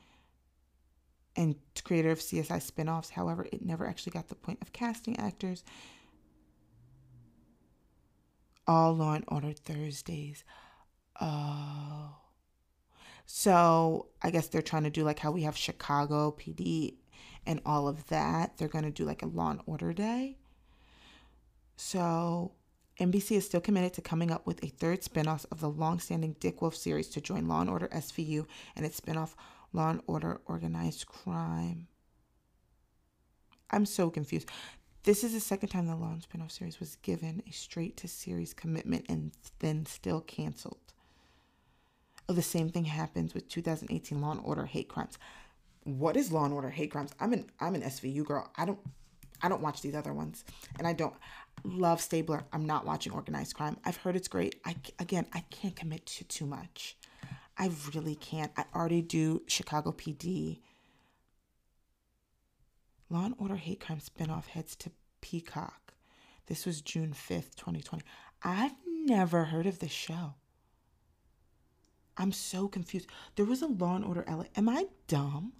and 1.36 1.54
creator 1.84 2.10
of 2.10 2.18
CSI 2.18 2.70
spinoffs. 2.70 3.10
However, 3.10 3.46
it 3.52 3.62
never 3.62 3.86
actually 3.86 4.12
got 4.12 4.28
the 4.28 4.34
point 4.34 4.58
of 4.62 4.72
casting 4.72 5.18
actors. 5.18 5.64
All 8.66 8.94
Law 8.94 9.14
and 9.14 9.24
Order 9.28 9.52
Thursdays. 9.52 10.44
Oh. 11.20 12.19
So 13.32 14.08
I 14.20 14.32
guess 14.32 14.48
they're 14.48 14.60
trying 14.60 14.82
to 14.82 14.90
do 14.90 15.04
like 15.04 15.20
how 15.20 15.30
we 15.30 15.44
have 15.44 15.56
Chicago 15.56 16.32
PD 16.36 16.94
and 17.46 17.60
all 17.64 17.86
of 17.86 18.04
that. 18.08 18.58
They're 18.58 18.66
going 18.66 18.84
to 18.84 18.90
do 18.90 19.04
like 19.04 19.22
a 19.22 19.26
Law 19.26 19.52
and 19.52 19.60
Order 19.66 19.92
Day. 19.92 20.36
So 21.76 22.50
NBC 22.98 23.36
is 23.36 23.46
still 23.46 23.60
committed 23.60 23.94
to 23.94 24.02
coming 24.02 24.32
up 24.32 24.48
with 24.48 24.62
a 24.64 24.66
third 24.66 25.02
spinoff 25.02 25.46
of 25.52 25.60
the 25.60 25.70
long-standing 25.70 26.34
Dick 26.40 26.60
Wolf 26.60 26.74
series 26.74 27.06
to 27.10 27.20
join 27.20 27.46
Law 27.46 27.60
and 27.60 27.70
Order 27.70 27.86
SVU 27.94 28.46
and 28.74 28.84
its 28.84 29.00
spinoff 29.00 29.36
Law 29.72 29.90
and 29.90 30.02
Order 30.08 30.40
Organized 30.46 31.06
Crime. 31.06 31.86
I'm 33.70 33.86
so 33.86 34.10
confused. 34.10 34.48
This 35.04 35.22
is 35.22 35.34
the 35.34 35.40
second 35.40 35.68
time 35.68 35.86
the 35.86 35.94
Law 35.94 36.10
and 36.10 36.28
spinoff 36.28 36.50
series 36.50 36.80
was 36.80 36.96
given 36.96 37.44
a 37.48 37.52
straight 37.52 37.96
to 37.98 38.08
series 38.08 38.52
commitment 38.52 39.06
and 39.08 39.30
then 39.60 39.86
still 39.86 40.20
canceled. 40.20 40.94
Oh, 42.30 42.32
the 42.32 42.42
same 42.42 42.68
thing 42.68 42.84
happens 42.84 43.34
with 43.34 43.48
2018 43.48 44.20
Law 44.20 44.30
and 44.30 44.40
Order 44.44 44.64
Hate 44.64 44.88
Crimes. 44.88 45.18
What 45.82 46.16
is 46.16 46.30
Law 46.30 46.44
and 46.44 46.54
Order 46.54 46.70
Hate 46.70 46.92
Crimes? 46.92 47.10
I'm 47.18 47.32
an 47.32 47.50
I'm 47.58 47.74
an 47.74 47.82
SVU 47.82 48.24
girl. 48.24 48.48
I 48.56 48.66
don't 48.66 48.78
I 49.42 49.48
don't 49.48 49.62
watch 49.62 49.82
these 49.82 49.96
other 49.96 50.14
ones, 50.14 50.44
and 50.78 50.86
I 50.86 50.92
don't 50.92 51.16
love 51.64 52.00
Stabler. 52.00 52.44
I'm 52.52 52.64
not 52.64 52.86
watching 52.86 53.12
Organized 53.12 53.56
Crime. 53.56 53.78
I've 53.84 53.96
heard 53.96 54.14
it's 54.14 54.28
great. 54.28 54.60
I 54.64 54.76
again 55.00 55.26
I 55.32 55.40
can't 55.50 55.74
commit 55.74 56.06
to 56.06 56.24
too 56.24 56.46
much. 56.46 56.96
I 57.58 57.72
really 57.92 58.14
can't. 58.14 58.52
I 58.56 58.64
already 58.76 59.02
do 59.02 59.42
Chicago 59.48 59.90
PD. 59.90 60.60
Law 63.08 63.24
and 63.24 63.34
Order 63.38 63.56
Hate 63.56 63.80
Crime 63.80 63.98
spinoff 63.98 64.46
heads 64.46 64.76
to 64.76 64.92
Peacock. 65.20 65.94
This 66.46 66.64
was 66.64 66.80
June 66.80 67.12
5th, 67.12 67.56
2020. 67.56 68.04
I've 68.44 68.76
never 68.86 69.46
heard 69.46 69.66
of 69.66 69.80
this 69.80 69.90
show. 69.90 70.34
I'm 72.16 72.32
so 72.32 72.68
confused. 72.68 73.08
There 73.36 73.46
was 73.46 73.62
a 73.62 73.66
Law 73.66 73.96
and 73.96 74.04
Order 74.04 74.24
LA. 74.28 74.44
Am 74.56 74.68
I 74.68 74.86
dumb? 75.08 75.52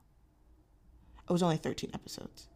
It 1.29 1.33
was 1.33 1.43
only 1.43 1.57
13 1.57 1.91
episodes. 1.95 2.49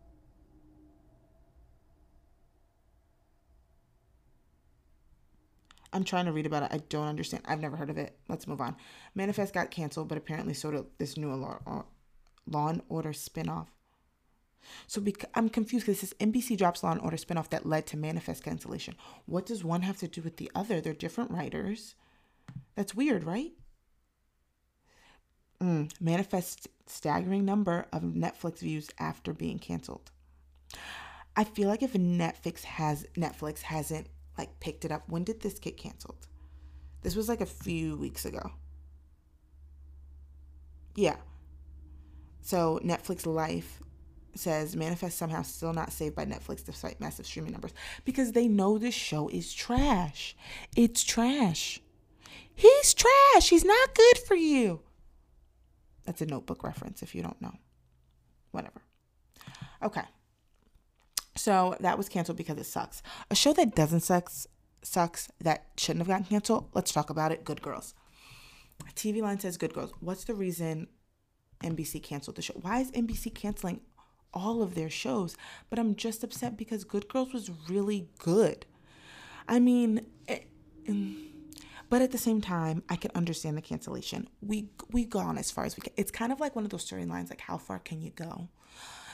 I'm 5.93 6.03
trying 6.03 6.25
to 6.25 6.33
read 6.33 6.45
about 6.45 6.65
it. 6.65 6.71
I 6.73 6.79
don't 6.89 7.07
understand. 7.07 7.45
I've 7.47 7.61
never 7.61 7.77
heard 7.77 7.89
of 7.89 7.97
it. 7.97 8.19
Let's 8.29 8.49
move 8.49 8.61
on. 8.61 8.75
Manifest 9.15 9.55
got 9.55 9.71
canceled, 9.71 10.09
but 10.09 10.19
apparently 10.19 10.53
so 10.53 10.73
did 10.73 10.87
this 10.99 11.17
new 11.17 11.33
Law, 11.33 11.61
uh, 11.67 11.83
Law 12.51 12.69
and 12.69 12.83
Order 12.89 13.13
spinoff. 13.13 13.69
So 14.89 15.01
bec- 15.01 15.31
I'm 15.35 15.49
confused 15.49 15.87
because 15.87 16.01
this 16.01 16.11
is 16.11 16.19
NBC 16.19 16.59
drops 16.59 16.83
Law 16.83 16.91
and 16.91 17.01
Order 17.01 17.17
spinoff 17.17 17.49
that 17.51 17.65
led 17.65 17.87
to 17.87 17.97
Manifest 17.97 18.43
cancellation. 18.43 18.97
What 19.27 19.47
does 19.47 19.63
one 19.63 19.83
have 19.83 19.99
to 19.99 20.09
do 20.09 20.21
with 20.21 20.37
the 20.37 20.51
other? 20.53 20.81
They're 20.81 20.95
different 20.95 21.31
writers. 21.31 21.95
That's 22.75 22.95
weird, 22.95 23.23
right? 23.23 23.53
Mm, 25.65 25.91
manifest 25.99 26.69
staggering 26.87 27.47
number 27.47 27.87
of 27.91 28.03
Netflix 28.03 28.59
views 28.59 28.91
after 28.99 29.33
being 29.33 29.59
canceled. 29.59 30.11
I 31.37 31.45
feel 31.45 31.69
like 31.69 31.83
if 31.83 31.95
Netflix 31.95 32.65
has 32.65 33.07
Netflix 33.17 33.63
hasn't 33.63 34.09
like 34.37 34.61
picked 34.61 34.85
it 34.85 34.93
up, 34.93 35.05
when 35.09 35.25
did 35.25 35.41
this 35.41 35.59
get 35.59 35.79
canceled? 35.79 36.27
This 37.01 37.17
was 37.17 37.31
like 37.31 37.41
a 37.41 37.47
few 37.47 37.97
weeks 37.97 38.27
ago. 38.27 38.51
Yeah. 40.97 41.17
So 42.43 42.79
Netflix 42.85 43.25
Life 43.25 43.81
says 44.35 44.77
Manifest 44.77 45.17
somehow 45.17 45.41
still 45.41 45.73
not 45.73 45.93
saved 45.93 46.15
by 46.15 46.27
Netflix 46.27 46.63
despite 46.63 47.01
massive 47.01 47.25
streaming 47.25 47.53
numbers 47.53 47.73
because 48.05 48.33
they 48.33 48.49
know 48.49 48.77
this 48.77 48.95
show 48.95 49.29
is 49.29 49.55
trash. 49.55 50.37
It's 50.77 51.03
trash. 51.05 51.81
He's 52.55 52.93
trash. 52.93 53.49
He's 53.49 53.65
not 53.65 53.95
good 53.95 54.19
for 54.19 54.35
you. 54.35 54.81
That's 56.05 56.21
a 56.21 56.27
notebook 56.27 56.63
reference 56.63 57.03
if 57.03 57.15
you 57.15 57.23
don't 57.23 57.41
know. 57.41 57.55
Whatever. 58.51 58.83
Okay. 59.83 60.03
So 61.37 61.77
that 61.81 61.99
was 61.99 62.09
canceled 62.09 62.39
because 62.39 62.59
it 62.59 62.65
sucks. 62.65 63.03
A 63.31 63.35
show 63.35 63.53
that 63.55 63.75
doesn't 63.75 64.01
sucks 64.01 64.47
sucks 64.83 65.29
that 65.41 65.67
shouldn't 65.77 66.01
have 66.01 66.09
gotten 66.09 66.25
canceled. 66.27 66.69
Let's 66.75 66.93
talk 66.93 67.11
about 67.11 67.33
it. 67.33 67.45
Good 67.45 67.63
Girls. 67.63 67.95
TV 68.95 69.23
Line 69.23 69.41
says 69.41 69.57
Good 69.57 69.73
Girls. 69.73 69.93
What's 70.01 70.25
the 70.25 70.35
reason 70.35 70.89
NBC 71.63 72.03
canceled 72.03 72.37
the 72.37 72.43
show? 72.43 72.55
Why 72.61 72.81
is 72.81 72.91
NBC 72.93 73.35
canceling 73.35 73.81
all 74.33 74.63
of 74.63 74.75
their 74.75 74.91
shows? 74.91 75.37
But 75.71 75.79
I'm 75.79 75.97
just 75.97 76.23
upset 76.23 76.57
because 76.57 76.85
Good 76.85 77.09
Girls 77.09 77.33
was 77.33 77.51
really 77.69 78.09
good. 78.19 78.67
I 79.49 79.59
mean, 79.59 80.07
it, 80.29 80.49
but 81.91 82.03
at 82.03 82.13
the 82.13 82.19
same 82.19 82.41
time, 82.41 82.83
I 82.89 82.97
can 82.97 83.11
understand 83.15 83.57
the 83.57 83.63
cancellation. 83.63 84.29
We 84.41 84.71
we 84.91 85.05
gone 85.05 85.39
as 85.39 85.51
far 85.51 85.65
as 85.65 85.77
we 85.77 85.83
can. 85.83 85.93
It's 85.97 86.11
kind 86.11 86.33
of 86.33 86.41
like 86.41 86.55
one 86.57 86.65
of 86.65 86.71
those 86.71 86.89
storylines, 86.89 87.31
like 87.31 87.41
how 87.41 87.59
far 87.59 87.79
can 87.79 88.01
you 88.01 88.11
go? 88.11 88.49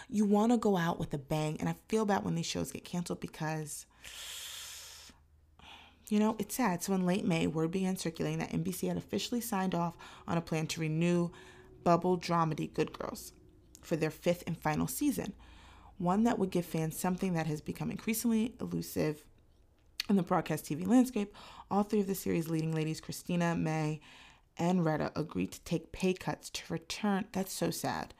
You 0.08 0.24
want 0.24 0.52
to 0.52 0.58
go 0.58 0.76
out 0.76 0.98
with 0.98 1.14
a 1.14 1.18
bang, 1.18 1.56
and 1.60 1.68
I 1.68 1.74
feel 1.88 2.04
bad 2.04 2.24
when 2.24 2.34
these 2.34 2.46
shows 2.46 2.72
get 2.72 2.84
canceled 2.84 3.20
because, 3.20 3.86
you 6.08 6.18
know, 6.18 6.34
it's 6.38 6.56
sad. 6.56 6.82
So 6.82 6.92
in 6.94 7.06
late 7.06 7.24
May, 7.24 7.46
word 7.46 7.70
began 7.70 7.96
circulating 7.96 8.40
that 8.40 8.50
NBC 8.50 8.88
had 8.88 8.96
officially 8.96 9.40
signed 9.40 9.74
off 9.74 9.94
on 10.26 10.36
a 10.36 10.40
plan 10.40 10.66
to 10.68 10.80
renew 10.80 11.30
bubble 11.84 12.18
dramedy 12.18 12.72
Good 12.72 12.92
Girls 12.92 13.32
for 13.82 13.96
their 13.96 14.10
fifth 14.10 14.42
and 14.46 14.58
final 14.58 14.86
season, 14.86 15.32
one 15.98 16.24
that 16.24 16.38
would 16.38 16.50
give 16.50 16.66
fans 16.66 16.98
something 16.98 17.34
that 17.34 17.46
has 17.46 17.60
become 17.60 17.90
increasingly 17.90 18.54
elusive 18.60 19.24
in 20.10 20.16
the 20.16 20.22
broadcast 20.22 20.64
TV 20.64 20.86
landscape, 20.86 21.32
all 21.70 21.84
three 21.84 22.00
of 22.00 22.06
the 22.06 22.14
series' 22.14 22.48
leading 22.50 22.74
ladies, 22.74 23.00
Christina, 23.00 23.54
Mae, 23.54 24.00
and 24.58 24.84
Retta, 24.84 25.12
agreed 25.16 25.52
to 25.52 25.60
take 25.60 25.92
pay 25.92 26.12
cuts 26.12 26.50
to 26.50 26.62
return. 26.68 27.26
That's 27.32 27.52
so 27.52 27.70
sad. 27.70 28.12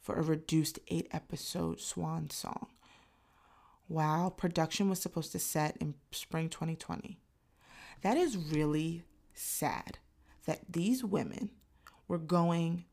For 0.00 0.16
a 0.16 0.22
reduced 0.22 0.80
eight 0.88 1.08
episode 1.12 1.80
swan 1.80 2.30
song. 2.30 2.66
Wow, 3.88 4.34
production 4.36 4.88
was 4.90 5.00
supposed 5.00 5.32
to 5.32 5.38
set 5.38 5.76
in 5.78 5.94
spring 6.10 6.48
2020. 6.48 7.18
That 8.02 8.16
is 8.16 8.36
really 8.36 9.04
sad 9.34 9.98
that 10.46 10.60
these 10.68 11.04
women 11.04 11.50
were 12.08 12.18
going 12.18 12.84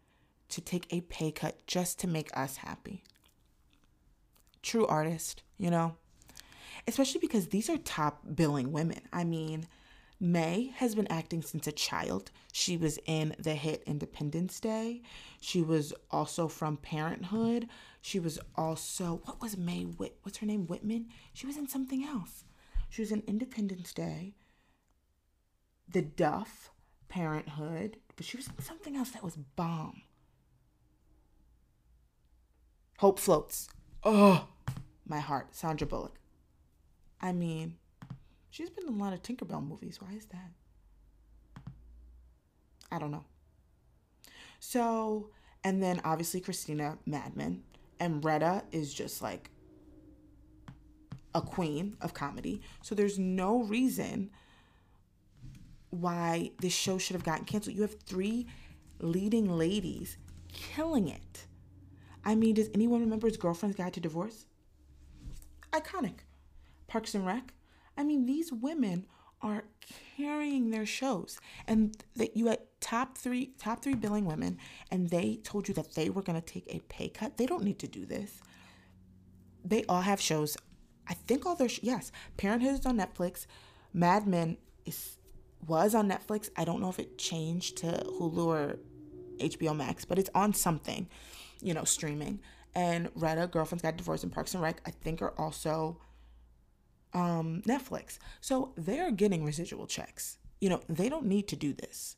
to 0.50 0.62
take 0.62 0.88
a 0.90 1.02
pay 1.02 1.32
cut 1.32 1.66
just 1.68 2.00
to 2.00 2.08
make 2.08 2.30
us 2.38 2.58
happy. 2.58 3.04
True 4.62 4.86
artist, 4.86 5.44
you 5.58 5.70
know? 5.70 5.96
Especially 6.88 7.20
because 7.20 7.48
these 7.48 7.70
are 7.70 7.78
top 7.78 8.22
billing 8.36 8.72
women. 8.72 9.02
I 9.13 9.24
mean, 9.24 9.67
Mae 10.20 10.72
has 10.76 10.94
been 10.94 11.08
acting 11.08 11.41
since 11.41 11.65
a 11.65 11.72
child. 11.72 12.30
She 12.54 12.78
was 12.78 13.00
in 13.08 13.36
the 13.39 13.56
hit 13.56 13.84
Independence 13.88 14.60
Day. 14.60 15.02
She 15.39 15.62
was 15.62 15.94
also 16.12 16.48
from 16.48 16.78
Parenthood. 16.78 17.67
She 18.02 18.20
was 18.20 18.39
also 18.56 19.22
what 19.26 19.41
was 19.41 19.58
Mae 19.58 19.84
Whit? 19.84 20.17
What's 20.22 20.38
her 20.38 20.46
name? 20.46 20.67
Whitman. 20.67 21.08
She 21.34 21.48
was 21.48 21.58
in 21.58 21.67
something 21.67 22.04
else. 22.04 22.46
She 22.89 23.02
was 23.02 23.12
in 23.12 23.24
Independence 23.26 23.94
Day. 23.94 24.36
The 25.89 26.04
Duff, 26.04 26.70
Parenthood, 27.10 27.98
but 28.15 28.26
she 28.26 28.38
was 28.38 28.48
in 28.48 28.63
something 28.63 28.96
else 28.96 29.10
that 29.12 29.24
was 29.24 29.36
bomb. 29.36 30.04
Hope 33.00 33.17
floats. 33.17 33.67
Oh, 34.04 34.48
my 35.08 35.20
heart. 35.20 35.56
Sandra 35.56 35.88
Bullock. 35.88 36.21
I 37.22 37.32
mean, 37.32 37.78
She's 38.52 38.70
been 38.70 38.86
in 38.86 38.94
a 38.94 39.04
lot 39.04 39.14
of 39.14 39.24
Tinkerbell 39.24 39.66
movies. 39.66 40.00
Why 40.02 40.14
is 40.14 40.26
that? 40.26 40.52
I 42.92 43.00
don't 43.00 43.12
know. 43.12 43.24
So, 44.60 45.30
and 45.64 45.82
then 45.82 46.02
obviously 46.04 46.42
Christina 46.42 46.98
Mad 47.06 47.36
Men. 47.36 47.64
And 48.02 48.24
Retta 48.24 48.64
is 48.74 48.94
just 48.94 49.22
like 49.22 49.50
a 51.34 51.42
queen 51.42 51.96
of 52.02 52.14
comedy. 52.14 52.62
So 52.82 52.94
there's 52.94 53.18
no 53.18 53.64
reason 53.64 54.32
why 55.92 56.52
this 56.60 56.74
show 56.74 56.98
should 56.98 57.14
have 57.14 57.24
gotten 57.24 57.46
canceled. 57.46 57.76
You 57.78 57.84
have 57.84 58.02
three 58.02 58.48
leading 59.00 59.50
ladies 59.50 60.18
killing 60.52 61.08
it. 61.08 61.46
I 62.26 62.36
mean, 62.36 62.56
does 62.56 62.70
anyone 62.74 63.00
remember 63.00 63.28
his 63.28 63.38
girlfriend's 63.38 63.78
guide 63.78 63.94
to 63.94 64.02
divorce? 64.02 64.46
Iconic. 65.72 66.16
Parks 66.91 67.15
and 67.15 67.25
Rec. 67.25 67.54
I 67.97 68.04
mean, 68.04 68.25
these 68.25 68.51
women 68.51 69.06
are 69.41 69.63
carrying 70.17 70.71
their 70.71 70.86
shows. 70.86 71.39
And 71.65 71.95
that 72.17 72.36
you 72.36 72.47
had 72.47 72.60
top 72.82 73.17
three 73.17 73.54
top 73.58 73.82
three 73.82 73.95
billing 73.95 74.25
women 74.25 74.58
and 74.91 75.10
they 75.10 75.39
told 75.43 75.69
you 75.69 75.73
that 75.75 75.95
they 75.95 76.10
were 76.10 76.21
going 76.21 76.39
to 76.39 76.45
take 76.45 76.65
a 76.67 76.80
pay 76.89 77.08
cut. 77.08 77.38
They 77.38 77.45
don't 77.45 77.63
need 77.63 77.80
to 77.80 77.88
do 77.88 78.06
this. 78.06 78.41
They 79.63 79.86
all 79.86 80.01
have 80.01 80.19
shows. 80.19 80.58
I 81.08 81.13
think 81.13 81.45
all 81.45 81.56
their 81.56 81.69
sh- 81.69 81.80
yes 81.82 82.12
parenthood 82.36 82.73
is 82.73 82.86
on 82.86 82.97
netflix. 82.97 83.45
Mad 83.93 84.27
men 84.27 84.58
is 84.86 85.17
was 85.65 85.95
on 85.95 86.10
netflix. 86.10 86.49
I 86.58 86.65
don't 86.65 86.82
know 86.82 86.89
if 86.89 86.99
it 86.99 87.17
changed 87.17 87.77
to 87.77 88.04
hulu 88.06 88.45
or 88.45 88.80
hbo 89.38 89.75
max 89.75 90.04
but 90.06 90.19
it's 90.19 90.30
on 90.36 90.54
something 90.54 91.08
you 91.62 91.73
know 91.73 91.86
streaming. 91.86 92.41
And 92.75 93.10
retta 93.15 93.47
girlfriend's 93.47 93.82
got 93.82 93.95
divorced 93.95 94.25
in 94.25 94.30
parks 94.30 94.54
and 94.54 94.62
rec 94.62 94.82
i 94.86 94.91
think 94.91 95.21
are 95.21 95.34
also 95.38 95.97
um, 97.13 97.62
Netflix. 97.65 98.19
So 98.39 98.74
they're 98.78 99.12
getting 99.12 99.43
residual 99.43 99.88
checks. 99.88 100.38
You 100.60 100.69
know, 100.69 100.82
they 100.88 101.10
don't 101.10 101.26
need 101.26 101.47
to 101.50 101.56
do 101.56 101.74
this. 101.74 102.15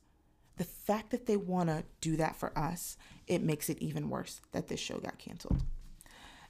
The 0.57 0.63
fact 0.63 1.09
that 1.11 1.25
they 1.25 1.37
want 1.37 1.69
to 1.69 1.83
do 2.01 2.15
that 2.17 2.35
for 2.35 2.57
us, 2.57 2.97
it 3.27 3.41
makes 3.41 3.69
it 3.69 3.79
even 3.79 4.09
worse 4.09 4.41
that 4.51 4.67
this 4.67 4.79
show 4.79 4.99
got 4.99 5.17
canceled. 5.17 5.63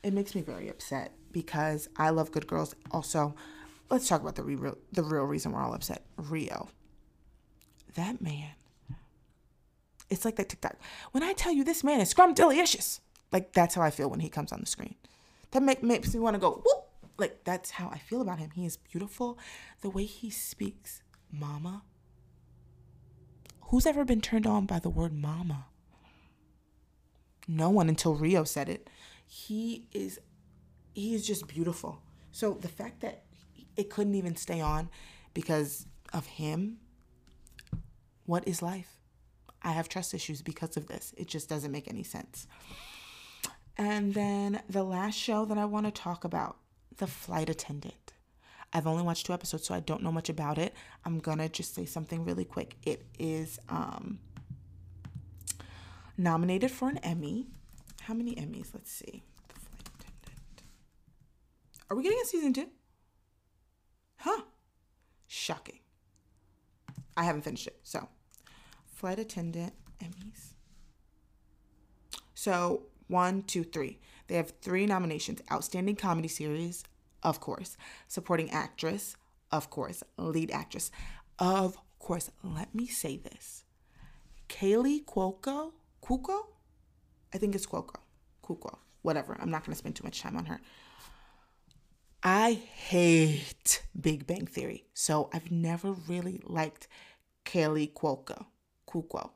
It 0.01 0.13
makes 0.13 0.35
me 0.35 0.41
very 0.41 0.67
upset 0.67 1.13
because 1.31 1.87
I 1.95 2.09
love 2.09 2.31
Good 2.31 2.47
Girls. 2.47 2.75
Also, 2.91 3.35
let's 3.89 4.07
talk 4.07 4.21
about 4.21 4.35
the 4.35 4.43
real 4.43 4.77
the 4.91 5.03
real 5.03 5.23
reason 5.23 5.53
we're 5.53 5.61
all 5.61 5.73
upset. 5.73 6.03
Rio. 6.17 6.67
That 7.95 8.21
man. 8.21 8.49
It's 10.09 10.25
like 10.25 10.35
that 10.35 10.49
TikTok. 10.49 10.75
When 11.11 11.23
I 11.23 11.33
tell 11.33 11.53
you 11.53 11.63
this 11.63 11.83
man 11.83 12.01
is 12.01 12.13
scrumdiddlyicious, 12.13 12.99
like 13.31 13.53
that's 13.53 13.75
how 13.75 13.81
I 13.81 13.89
feel 13.89 14.09
when 14.09 14.19
he 14.19 14.29
comes 14.29 14.51
on 14.51 14.59
the 14.59 14.65
screen. 14.65 14.95
That 15.51 15.63
make, 15.63 15.81
makes 15.81 16.13
me 16.13 16.19
want 16.19 16.33
to 16.35 16.39
go 16.39 16.61
whoop 16.65 16.82
like 17.17 17.43
that's 17.43 17.71
how 17.71 17.89
I 17.89 17.97
feel 17.97 18.21
about 18.21 18.39
him. 18.39 18.51
He 18.51 18.65
is 18.65 18.77
beautiful. 18.77 19.37
The 19.81 19.89
way 19.89 20.05
he 20.05 20.29
speaks, 20.29 21.01
mama. 21.31 21.83
Who's 23.67 23.85
ever 23.85 24.05
been 24.05 24.21
turned 24.21 24.47
on 24.47 24.65
by 24.65 24.79
the 24.79 24.89
word 24.89 25.13
mama? 25.13 25.67
No 27.47 27.69
one 27.69 27.89
until 27.89 28.15
Rio 28.15 28.43
said 28.43 28.69
it. 28.69 28.89
He 29.25 29.87
is 29.91 30.19
he 30.93 31.15
is 31.15 31.25
just 31.25 31.47
beautiful. 31.47 32.01
So 32.31 32.53
the 32.53 32.67
fact 32.67 33.01
that 33.01 33.23
it 33.75 33.89
couldn't 33.89 34.15
even 34.15 34.35
stay 34.35 34.61
on 34.61 34.89
because 35.33 35.87
of 36.13 36.25
him, 36.25 36.77
what 38.25 38.47
is 38.47 38.61
life? 38.61 38.99
I 39.61 39.71
have 39.71 39.89
trust 39.89 40.13
issues 40.13 40.41
because 40.41 40.77
of 40.77 40.87
this. 40.87 41.13
It 41.17 41.27
just 41.27 41.49
doesn't 41.49 41.71
make 41.71 41.87
any 41.87 42.03
sense. 42.03 42.47
And 43.77 44.13
then 44.13 44.61
the 44.69 44.83
last 44.83 45.15
show 45.15 45.45
that 45.45 45.57
I 45.57 45.65
want 45.65 45.85
to 45.87 45.91
talk 45.91 46.23
about 46.23 46.57
the 46.97 47.07
Flight 47.07 47.49
Attendant. 47.49 48.13
I've 48.71 48.87
only 48.87 49.03
watched 49.03 49.25
two 49.27 49.33
episodes, 49.33 49.67
so 49.67 49.75
I 49.75 49.79
don't 49.79 50.01
know 50.01 50.11
much 50.11 50.29
about 50.29 50.57
it. 50.57 50.73
I'm 51.05 51.19
gonna 51.19 51.47
just 51.47 51.75
say 51.75 51.85
something 51.85 52.25
really 52.25 52.45
quick. 52.45 52.75
It 52.83 53.05
is 53.19 53.59
um, 53.69 54.19
nominated 56.17 56.71
for 56.71 56.89
an 56.89 56.97
Emmy. 56.99 57.47
How 58.01 58.13
many 58.13 58.35
Emmys? 58.35 58.73
Let's 58.73 58.91
see. 58.91 59.23
The 59.47 59.59
Flight 59.59 59.85
Attendant. 59.95 60.63
Are 61.89 61.95
we 61.95 62.03
getting 62.03 62.19
a 62.21 62.25
season 62.25 62.53
two? 62.53 62.67
Huh. 64.17 64.41
Shocking. 65.27 65.79
I 67.15 67.23
haven't 67.23 67.43
finished 67.43 67.67
it. 67.67 67.79
So, 67.83 68.07
Flight 68.87 69.19
Attendant 69.19 69.73
Emmys. 70.03 70.53
So, 72.33 72.83
one, 73.07 73.43
two, 73.43 73.63
three. 73.63 73.99
They 74.33 74.37
have 74.37 74.53
three 74.63 74.87
nominations 74.87 75.43
Outstanding 75.51 75.95
Comedy 75.95 76.27
Series, 76.27 76.83
of 77.21 77.39
course, 77.39 77.77
Supporting 78.07 78.49
Actress, 78.49 79.15
of 79.51 79.69
course, 79.69 80.01
Lead 80.17 80.49
Actress, 80.49 80.89
of 81.37 81.77
course. 81.99 82.31
Let 82.41 82.73
me 82.73 82.87
say 82.87 83.17
this 83.17 83.63
Kaley 84.49 85.05
Cuoco, 85.05 85.73
Cuoco? 86.01 86.47
I 87.31 87.37
think 87.37 87.53
it's 87.53 87.67
Cuoco, 87.67 87.99
Cuoco, 88.43 88.79
whatever. 89.03 89.37
I'm 89.39 89.51
not 89.51 89.63
going 89.63 89.73
to 89.73 89.77
spend 89.77 89.95
too 89.95 90.03
much 90.03 90.21
time 90.21 90.35
on 90.35 90.45
her. 90.45 90.59
I 92.23 92.53
hate 92.53 93.83
Big 94.01 94.25
Bang 94.25 94.47
Theory, 94.47 94.85
so 94.95 95.29
I've 95.31 95.51
never 95.51 95.91
really 95.91 96.41
liked 96.43 96.87
Kaley 97.45 97.93
Cuoco, 97.93 98.47
Cuoco, 98.89 99.29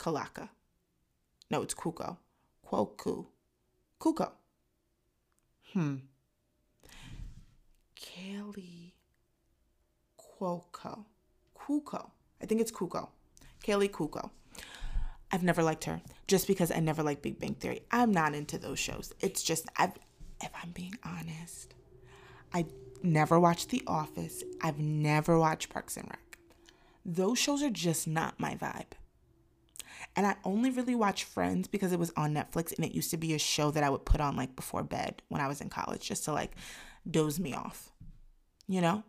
Kalaka. 0.00 0.48
No, 1.48 1.62
it's 1.62 1.74
Cuoco, 1.74 2.16
Cuoco. 2.66 3.26
Kuko. 4.00 4.32
Hmm. 5.72 5.96
Kaley 7.94 8.92
Cuoco. 10.18 11.04
Cuoco. 11.56 12.10
I 12.42 12.46
think 12.46 12.60
it's 12.60 12.72
Cuoco. 12.72 13.08
Kaley 13.62 13.90
Cuoco. 13.90 14.30
I've 15.30 15.42
never 15.42 15.62
liked 15.62 15.84
her 15.84 16.00
just 16.26 16.46
because 16.46 16.72
I 16.72 16.80
never 16.80 17.02
liked 17.02 17.22
Big 17.22 17.38
Bang 17.38 17.54
Theory. 17.54 17.82
I'm 17.90 18.10
not 18.10 18.34
into 18.34 18.58
those 18.58 18.78
shows. 18.78 19.12
It's 19.20 19.42
just 19.42 19.66
I've 19.76 19.92
if 20.42 20.50
I'm 20.62 20.70
being 20.70 20.94
honest, 21.04 21.74
I 22.52 22.66
never 23.02 23.38
watched 23.38 23.68
The 23.68 23.82
Office. 23.86 24.42
I've 24.62 24.78
never 24.78 25.38
watched 25.38 25.68
Parks 25.68 25.96
and 25.96 26.08
Rec. 26.08 26.38
Those 27.04 27.38
shows 27.38 27.62
are 27.62 27.70
just 27.70 28.08
not 28.08 28.40
my 28.40 28.54
vibe. 28.54 28.92
And 30.20 30.26
I 30.26 30.36
only 30.44 30.68
really 30.70 30.94
watch 30.94 31.24
Friends 31.24 31.66
because 31.66 31.92
it 31.92 31.98
was 31.98 32.12
on 32.14 32.34
Netflix 32.34 32.76
and 32.76 32.84
it 32.84 32.92
used 32.92 33.10
to 33.10 33.16
be 33.16 33.32
a 33.32 33.38
show 33.38 33.70
that 33.70 33.82
I 33.82 33.88
would 33.88 34.04
put 34.04 34.20
on 34.20 34.36
like 34.36 34.54
before 34.54 34.82
bed 34.82 35.22
when 35.28 35.40
I 35.40 35.48
was 35.48 35.62
in 35.62 35.70
college 35.70 36.06
just 36.06 36.26
to 36.26 36.32
like 36.34 36.52
doze 37.10 37.40
me 37.40 37.54
off. 37.54 37.90
You 38.68 38.82
know? 38.82 39.02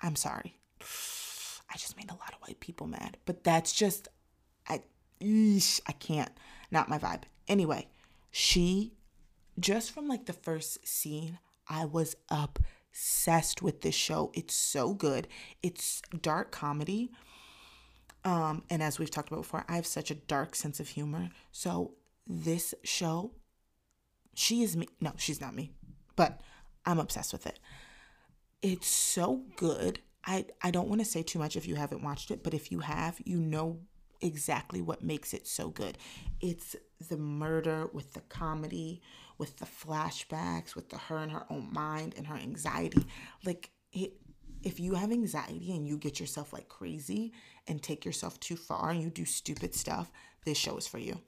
I'm 0.00 0.16
sorry. 0.16 0.58
I 0.80 1.76
just 1.76 1.96
made 1.96 2.10
a 2.10 2.14
lot 2.14 2.32
of 2.32 2.40
white 2.40 2.58
people 2.58 2.88
mad, 2.88 3.18
but 3.24 3.44
that's 3.44 3.72
just 3.72 4.08
I 4.68 4.82
eesh, 5.20 5.80
I 5.86 5.92
can't. 5.92 6.32
Not 6.72 6.88
my 6.88 6.98
vibe. 6.98 7.22
Anyway, 7.46 7.86
she 8.32 8.94
just 9.60 9.92
from 9.92 10.08
like 10.08 10.26
the 10.26 10.32
first 10.32 10.84
scene, 10.84 11.38
I 11.68 11.84
was 11.84 12.16
obsessed 12.30 13.62
with 13.62 13.82
this 13.82 13.94
show. 13.94 14.32
It's 14.34 14.54
so 14.54 14.92
good. 14.92 15.28
It's 15.62 16.02
dark 16.20 16.50
comedy 16.50 17.12
um, 18.24 18.62
and 18.70 18.82
as 18.82 18.98
we've 18.98 19.10
talked 19.10 19.28
about 19.28 19.42
before, 19.42 19.64
I 19.68 19.76
have 19.76 19.86
such 19.86 20.10
a 20.10 20.14
dark 20.14 20.54
sense 20.54 20.80
of 20.80 20.88
humor. 20.88 21.28
So 21.52 21.92
this 22.26 22.74
show, 22.82 23.32
she 24.34 24.62
is 24.62 24.76
me. 24.76 24.88
No, 25.00 25.12
she's 25.16 25.40
not 25.40 25.54
me, 25.54 25.72
but 26.16 26.40
I'm 26.86 26.98
obsessed 26.98 27.32
with 27.32 27.46
it. 27.46 27.58
It's 28.62 28.88
so 28.88 29.42
good. 29.56 29.98
I, 30.26 30.46
I 30.62 30.70
don't 30.70 30.88
want 30.88 31.02
to 31.02 31.04
say 31.04 31.22
too 31.22 31.38
much 31.38 31.54
if 31.54 31.68
you 31.68 31.74
haven't 31.74 32.02
watched 32.02 32.30
it, 32.30 32.42
but 32.42 32.54
if 32.54 32.72
you 32.72 32.78
have, 32.78 33.20
you 33.26 33.38
know 33.38 33.80
exactly 34.22 34.80
what 34.80 35.02
makes 35.02 35.34
it 35.34 35.46
so 35.46 35.68
good. 35.68 35.98
It's 36.40 36.74
the 37.10 37.18
murder 37.18 37.88
with 37.92 38.14
the 38.14 38.20
comedy, 38.20 39.02
with 39.36 39.58
the 39.58 39.66
flashbacks, 39.66 40.74
with 40.74 40.88
the 40.88 40.96
her 40.96 41.18
and 41.18 41.30
her 41.30 41.44
own 41.50 41.68
mind 41.70 42.14
and 42.16 42.26
her 42.26 42.36
anxiety. 42.36 43.04
Like 43.44 43.70
it 43.92 44.14
if 44.62 44.80
you 44.80 44.94
have 44.94 45.12
anxiety 45.12 45.72
and 45.76 45.86
you 45.86 45.98
get 45.98 46.18
yourself 46.18 46.52
like 46.52 46.68
crazy 46.68 47.32
and 47.66 47.82
take 47.82 48.04
yourself 48.04 48.38
too 48.40 48.56
far 48.56 48.90
and 48.90 49.02
you 49.02 49.10
do 49.10 49.24
stupid 49.24 49.74
stuff, 49.74 50.10
this 50.44 50.58
show 50.58 50.76
is 50.76 50.86
for 50.86 50.98
you. 50.98 51.20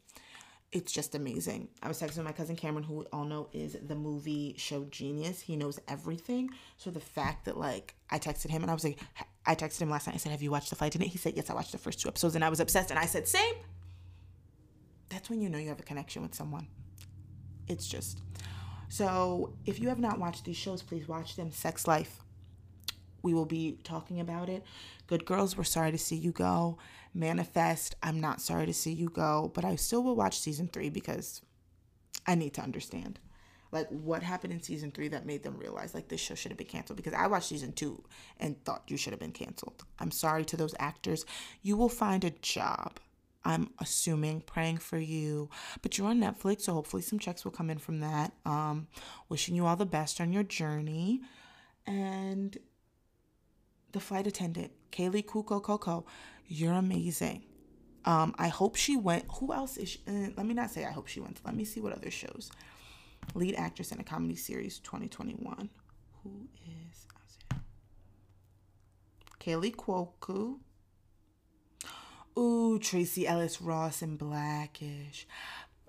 it's 0.73 0.93
just 0.93 1.15
amazing. 1.15 1.69
I 1.83 1.89
was 1.89 2.01
texting 2.01 2.25
my 2.25 2.33
cousin 2.33 2.57
Cameron, 2.57 2.85
who 2.85 2.95
we 2.97 3.05
all 3.13 3.25
know 3.25 3.49
is 3.53 3.77
the 3.87 3.95
movie 3.95 4.55
show 4.59 4.85
genius. 4.91 5.41
He 5.41 5.57
knows 5.57 5.79
everything. 5.89 6.51
So 6.77 6.91
the 6.91 7.01
fact 7.01 7.45
that 7.47 7.57
like 7.57 7.95
I 8.11 8.19
texted 8.19 8.51
him 8.51 8.63
and 8.63 8.71
I 8.71 8.75
was 8.75 8.85
like, 8.85 8.99
I 9.47 9.55
texted 9.55 9.79
him 9.79 9.91
last 9.91 10.07
night. 10.07 10.15
I 10.17 10.19
said, 10.19 10.33
"Have 10.33 10.43
you 10.43 10.51
watched 10.51 10.71
the 10.71 10.77
flight 10.77 10.91
attendant?" 10.95 11.13
He 11.13 11.19
said, 11.19 11.35
"Yes, 11.37 11.49
I 11.51 11.55
watched 11.55 11.73
the 11.73 11.79
first 11.79 12.01
two 12.01 12.09
episodes," 12.09 12.35
and 12.35 12.45
I 12.45 12.49
was 12.49 12.61
obsessed. 12.61 12.91
And 12.91 12.99
I 12.99 13.07
said, 13.07 13.29
"Same." 13.29 13.55
That's 15.09 15.31
when 15.31 15.41
you 15.41 15.49
know 15.49 15.59
you 15.59 15.69
have 15.69 15.79
a 15.81 15.85
connection 15.85 16.23
with 16.23 16.35
someone. 16.35 16.67
It's 17.69 17.87
just 17.87 18.21
so. 18.89 19.55
If 19.65 19.79
you 19.81 19.89
have 19.89 20.01
not 20.01 20.19
watched 20.19 20.45
these 20.45 20.57
shows, 20.57 20.83
please 20.83 21.07
watch 21.09 21.37
them. 21.37 21.53
Sex 21.53 21.87
Life. 21.87 22.21
We 23.27 23.35
will 23.35 23.45
be 23.45 23.81
talking 23.83 24.21
about 24.21 24.49
it. 24.49 24.63
Good 25.09 25.25
Girls, 25.25 25.57
we're 25.57 25.65
sorry 25.65 25.91
to 25.91 25.99
see 25.99 26.15
you 26.15 26.31
go. 26.31 26.79
Manifest, 27.13 27.97
I'm 28.01 28.21
not 28.21 28.41
sorry 28.41 28.67
to 28.67 28.73
see 28.73 28.93
you 28.93 29.09
go, 29.09 29.51
but 29.53 29.65
I 29.65 29.75
still 29.75 30.05
will 30.05 30.15
watch 30.15 30.39
season 30.39 30.69
three 30.69 30.91
because 30.91 31.43
I 32.25 32.37
need 32.37 32.55
to 32.55 32.61
understand. 32.61 33.19
Like 33.73 33.89
what 33.89 34.23
happened 34.23 34.53
in 34.53 34.63
season 34.63 34.93
three 34.93 35.09
that 35.09 35.27
made 35.27 35.43
them 35.43 35.57
realize 35.59 35.93
like 35.93 36.07
this 36.07 36.21
show 36.21 36.37
should 36.37 36.53
have 36.53 36.57
been 36.57 36.69
canceled 36.69 36.99
because 36.99 37.15
I 37.15 37.27
watched 37.27 37.49
season 37.49 37.73
two 37.73 38.01
and 38.39 38.65
thought 38.65 38.85
you 38.87 38.97
should 38.97 39.13
have 39.13 39.19
been 39.19 39.33
canceled. 39.33 39.85
I'm 39.99 40.13
sorry 40.13 40.45
to 40.45 40.57
those 40.57 40.77
actors. 40.79 41.27
You 41.63 41.77
will 41.77 41.89
find 41.89 42.23
a 42.23 42.31
job. 42.31 43.01
I'm 43.45 43.71
assuming, 43.81 44.43
praying 44.43 44.79
for 44.79 44.99
you. 44.99 45.51
But 45.83 45.99
you're 45.99 46.07
on 46.07 46.21
Netflix, 46.21 46.61
so 46.61 46.75
hopefully 46.75 47.03
some 47.03 47.19
checks 47.19 47.45
will 47.45 47.51
come 47.51 47.71
in 47.71 47.79
from 47.79 47.99
that. 47.99 48.35
Um, 48.45 48.87
wishing 49.29 49.57
you 49.57 49.67
all 49.67 49.75
the 49.75 49.85
best 49.85 50.21
on 50.21 50.33
your 50.33 50.45
journey. 50.45 51.23
And 51.89 52.57
the 53.93 54.01
flight 54.01 54.27
attendant, 54.27 54.73
Kaley 54.93 55.25
Cuoco 55.25 55.63
Coco, 55.63 56.07
you're 56.47 56.73
amazing. 56.73 57.43
Um, 58.05 58.35
I 58.39 58.49
hope 58.49 58.77
she 58.77 58.97
went. 58.97 59.25
Who 59.41 59.53
else 59.53 59.77
is? 59.77 59.91
She, 59.91 60.01
uh, 60.07 60.31
let 60.37 60.47
me 60.47 60.55
not 60.55 60.71
say 60.71 60.85
I 60.85 60.93
hope 60.93 61.09
she 61.09 61.21
went. 61.21 61.41
Let 61.45 61.57
me 61.57 61.65
see 61.65 61.81
what 61.81 61.93
other 61.93 62.11
shows. 62.11 62.51
Lead 63.35 63.57
actress 63.57 63.91
in 63.91 63.99
a 63.99 64.05
comedy 64.05 64.37
series 64.37 64.79
2021. 64.79 65.69
Who 66.23 66.49
is? 66.65 67.07
Kaley 69.41 69.75
Cuoco. 69.75 70.59
Ooh, 72.39 72.79
Tracee 72.79 73.27
Ellis 73.27 73.61
Ross 73.61 74.03
and 74.03 74.19
Blackish. 74.19 75.27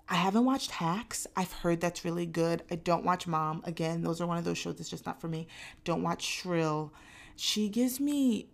I 0.10 0.16
haven't 0.16 0.46
watched 0.46 0.72
Hacks. 0.72 1.28
I've 1.36 1.52
heard 1.52 1.82
that's 1.82 2.06
really 2.06 2.26
good. 2.26 2.64
I 2.72 2.76
don't 2.76 3.04
watch 3.04 3.28
Mom. 3.28 3.62
Again, 3.66 4.02
those 4.02 4.22
are 4.22 4.28
one 4.28 4.38
of 4.38 4.46
those 4.46 4.58
shows 4.58 4.76
that's 4.76 4.90
just 4.90 5.06
not 5.06 5.20
for 5.20 5.28
me. 5.28 5.48
Don't 5.84 6.04
watch 6.04 6.24
Shrill. 6.24 6.94
She 7.38 7.70
gives 7.70 8.00
me 8.00 8.50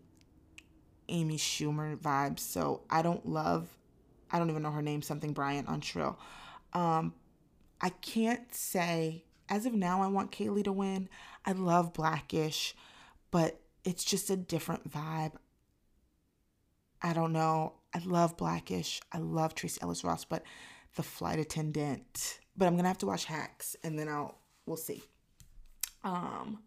Amy 1.09 1.37
Schumer 1.37 1.97
vibes. 1.97 2.39
So 2.39 2.81
I 2.89 3.01
don't 3.01 3.27
love, 3.27 3.67
I 4.31 4.37
don't 4.37 4.49
even 4.49 4.61
know 4.61 4.71
her 4.71 4.81
name, 4.81 5.01
something 5.01 5.33
Bryant 5.33 5.67
on 5.67 5.81
Shrill. 5.81 6.19
Um, 6.73 7.13
I 7.81 7.89
can't 7.89 8.53
say, 8.53 9.25
as 9.49 9.65
of 9.65 9.73
now, 9.73 10.01
I 10.01 10.07
want 10.07 10.31
Kaley 10.31 10.63
to 10.63 10.71
win. 10.71 11.09
I 11.45 11.53
love 11.53 11.93
Blackish, 11.93 12.75
but 13.31 13.59
it's 13.83 14.03
just 14.03 14.29
a 14.29 14.35
different 14.35 14.89
vibe. 14.89 15.33
I 17.01 17.13
don't 17.13 17.33
know. 17.33 17.73
I 17.93 17.99
love 17.99 18.37
Blackish. 18.37 19.01
I 19.11 19.17
love 19.17 19.55
Tracee 19.55 19.79
Ellis 19.81 20.03
Ross, 20.03 20.23
but 20.23 20.43
the 20.95 21.03
flight 21.03 21.39
attendant. 21.39 22.39
But 22.55 22.67
I'm 22.67 22.75
gonna 22.75 22.87
have 22.87 22.97
to 22.99 23.05
watch 23.05 23.25
Hacks, 23.25 23.75
and 23.83 23.99
then 23.99 24.07
I'll 24.07 24.37
we'll 24.65 24.77
see. 24.77 25.03
Um, 26.03 26.59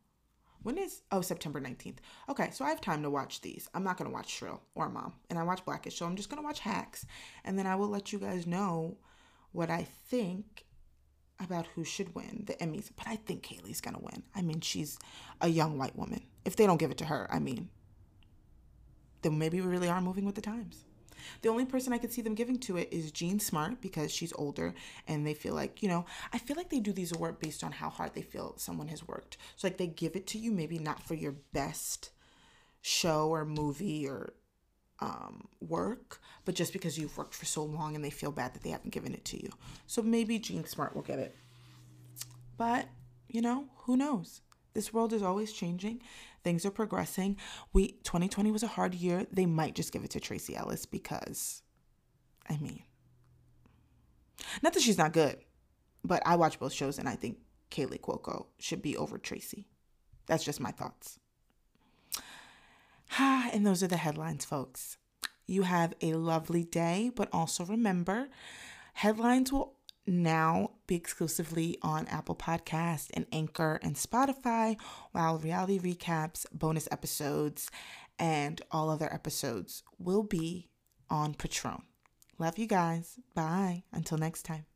when 0.67 0.79
is 0.79 1.03
oh 1.13 1.21
September 1.21 1.61
19th? 1.61 1.99
Okay, 2.29 2.51
so 2.51 2.65
I 2.65 2.71
have 2.71 2.81
time 2.81 3.05
to 3.05 3.09
watch 3.09 3.41
these. 3.41 3.69
I'm 3.73 3.85
not 3.85 3.97
gonna 3.97 4.11
watch 4.11 4.29
Shrill 4.29 4.61
or 4.75 4.89
Mom, 4.89 5.13
and 5.31 5.39
I 5.39 5.45
watch 5.45 5.65
Blackish, 5.65 5.97
so 5.97 6.05
I'm 6.05 6.17
just 6.17 6.29
gonna 6.29 6.43
watch 6.43 6.59
Hacks, 6.59 7.07
and 7.45 7.57
then 7.57 7.69
I 7.69 7.77
will 7.77 7.87
let 7.87 8.13
you 8.13 8.19
guys 8.19 8.49
know 8.49 8.97
what 9.53 9.71
I 9.71 9.87
think 10.09 10.65
about 11.39 11.69
who 11.77 11.85
should 11.85 12.17
win 12.17 12.43
the 12.49 12.55
Emmys. 12.55 12.91
But 12.97 13.07
I 13.07 13.15
think 13.15 13.45
Kaley's 13.45 13.81
gonna 13.81 14.01
win. 14.01 14.25
I 14.35 14.43
mean, 14.43 14.61
she's 14.61 14.99
a 15.41 15.47
young 15.47 15.79
white 15.79 15.95
woman. 15.95 16.23
If 16.45 16.57
they 16.57 16.67
don't 16.67 16.79
give 16.79 16.91
it 16.91 16.99
to 16.99 17.05
her, 17.05 17.29
I 17.31 17.39
mean, 17.39 17.69
then 19.23 19.39
maybe 19.39 19.61
we 19.61 19.69
really 19.69 19.89
are 19.89 20.01
moving 20.01 20.25
with 20.25 20.35
the 20.35 20.41
times. 20.41 20.83
The 21.43 21.49
only 21.49 21.65
person 21.65 21.93
I 21.93 21.99
could 21.99 22.13
see 22.13 22.23
them 22.23 22.35
giving 22.35 22.59
to 22.61 22.77
it 22.77 22.89
is 22.93 23.13
Jean 23.13 23.39
Smart 23.39 23.81
because 23.81 24.13
she's 24.13 24.33
older 24.35 24.75
and 25.07 25.27
they 25.27 25.35
feel 25.35 25.55
like, 25.55 25.83
you 25.83 25.89
know, 25.89 26.07
I 26.33 26.39
feel 26.39 26.57
like 26.57 26.71
they 26.71 26.81
do 26.81 26.93
these 26.93 27.13
awards 27.13 27.39
based 27.41 27.65
on 27.65 27.73
how 27.73 27.91
hard 27.91 28.15
they 28.15 28.23
feel 28.23 28.55
someone 28.57 28.89
has 28.89 29.07
worked. 29.07 29.37
So 29.57 29.67
like 29.67 29.77
they 29.79 29.87
give 29.87 30.17
it 30.17 30.27
to 30.29 30.39
you 30.39 30.53
maybe 30.53 30.79
not 30.79 31.03
for 31.03 31.15
your 31.15 31.37
best 31.53 32.11
show 32.81 33.29
or 33.29 33.45
movie 33.45 34.07
or 34.07 34.35
um, 35.01 35.49
work, 35.61 36.21
but 36.45 36.55
just 36.55 36.73
because 36.73 36.99
you've 36.99 37.17
worked 37.19 37.35
for 37.35 37.45
so 37.45 37.65
long 37.65 37.95
and 37.95 38.05
they 38.05 38.11
feel 38.11 38.33
bad 38.33 38.55
that 38.55 38.63
they 38.63 38.71
haven't 38.71 38.93
given 38.93 39.13
it 39.15 39.25
to 39.27 39.43
you. 39.43 39.51
So 39.87 40.03
maybe 40.03 40.39
Jean 40.39 40.65
Smart 40.65 40.95
will 40.95 41.03
get 41.03 41.19
it. 41.19 41.37
But, 42.57 42.87
you 43.29 43.43
know, 43.43 43.67
who 43.79 43.97
knows? 43.97 44.41
This 44.77 44.93
world 44.93 45.15
is 45.15 45.23
always 45.23 45.55
changing. 45.55 46.03
Things 46.45 46.67
are 46.67 46.71
progressing. 46.71 47.39
We 47.73 47.93
2020 48.05 48.51
was 48.51 48.63
a 48.63 48.67
hard 48.67 48.95
year. 48.95 49.27
They 49.33 49.47
might 49.47 49.75
just 49.75 49.91
give 49.91 50.05
it 50.05 50.11
to 50.11 50.21
Tracee 50.21 50.55
Ellis 50.55 50.85
because 50.85 51.63
I 52.47 52.59
mean 52.59 52.83
not 54.63 54.75
that 54.75 54.83
she's 54.83 54.99
not 54.99 55.15
good, 55.15 55.39
but 56.05 56.23
I 56.27 56.37
watch 56.37 56.59
both 56.59 56.75
shows 56.75 56.99
and 56.99 57.09
I 57.09 57.17
think 57.17 57.39
Kaley 57.71 57.99
Cuoco 57.99 58.49
should 58.59 58.83
be 58.83 58.99
over 58.99 59.17
Tracee. 59.17 59.67
That's 60.27 60.45
just 60.45 60.61
my 60.61 60.73
thoughts. 60.73 61.19
and 63.19 63.67
those 63.67 63.83
are 63.83 63.89
the 63.89 63.97
headlines, 63.97 64.45
folks. 64.45 64.99
You 65.47 65.63
have 65.63 65.95
a 66.03 66.13
lovely 66.13 66.65
day, 66.65 67.11
but 67.15 67.31
also 67.33 67.65
remember, 67.65 68.29
headlines 68.93 69.51
will 69.51 69.76
now 70.07 70.71
be 70.87 70.95
exclusively 70.95 71.79
on 71.83 72.07
Apple 72.07 72.37
Podcast 72.37 73.09
and 73.15 73.27
Anchor 73.33 73.79
and 73.83 73.97
Spotify, 73.97 74.77
while 75.13 75.39
reality 75.39 75.79
recaps, 75.79 76.47
bonus 76.53 76.89
episodes, 76.91 77.71
and 78.19 78.63
all 78.71 78.91
other 78.91 79.13
episodes 79.13 79.83
will 79.99 80.23
be 80.23 80.69
on 81.11 81.35
Patreon. 81.35 81.83
Love 82.39 82.59
you 82.59 82.67
guys. 82.67 83.19
Bye. 83.35 83.85
Until 83.93 84.19
next 84.19 84.43
time. 84.43 84.67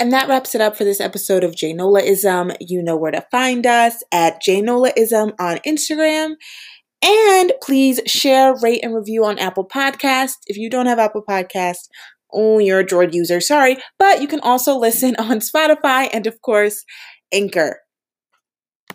And 0.00 0.12
that 0.12 0.28
wraps 0.28 0.54
it 0.54 0.60
up 0.60 0.76
for 0.76 0.84
this 0.84 1.00
episode 1.00 1.42
of 1.42 1.56
J 1.56 1.74
Nolaism. 1.74 2.54
You 2.60 2.82
know 2.82 2.96
where 2.96 3.10
to 3.10 3.26
find 3.32 3.66
us 3.66 4.04
at 4.12 4.40
J 4.40 4.62
Nolaism 4.62 5.34
on 5.40 5.58
Instagram 5.66 6.36
and 7.02 7.52
please 7.62 8.00
share, 8.06 8.54
rate, 8.62 8.80
and 8.82 8.94
review 8.94 9.24
on 9.24 9.38
Apple 9.38 9.66
Podcasts. 9.66 10.38
If 10.46 10.56
you 10.56 10.70
don't 10.70 10.86
have 10.86 10.98
Apple 10.98 11.24
Podcasts, 11.28 11.88
oh, 12.32 12.58
you're 12.58 12.80
a 12.80 12.86
Droid 12.86 13.14
user. 13.14 13.40
Sorry. 13.40 13.78
But 13.98 14.20
you 14.20 14.28
can 14.28 14.40
also 14.40 14.76
listen 14.76 15.16
on 15.18 15.40
Spotify 15.40 16.08
and, 16.12 16.26
of 16.26 16.40
course, 16.42 16.84
Anchor. 17.32 17.80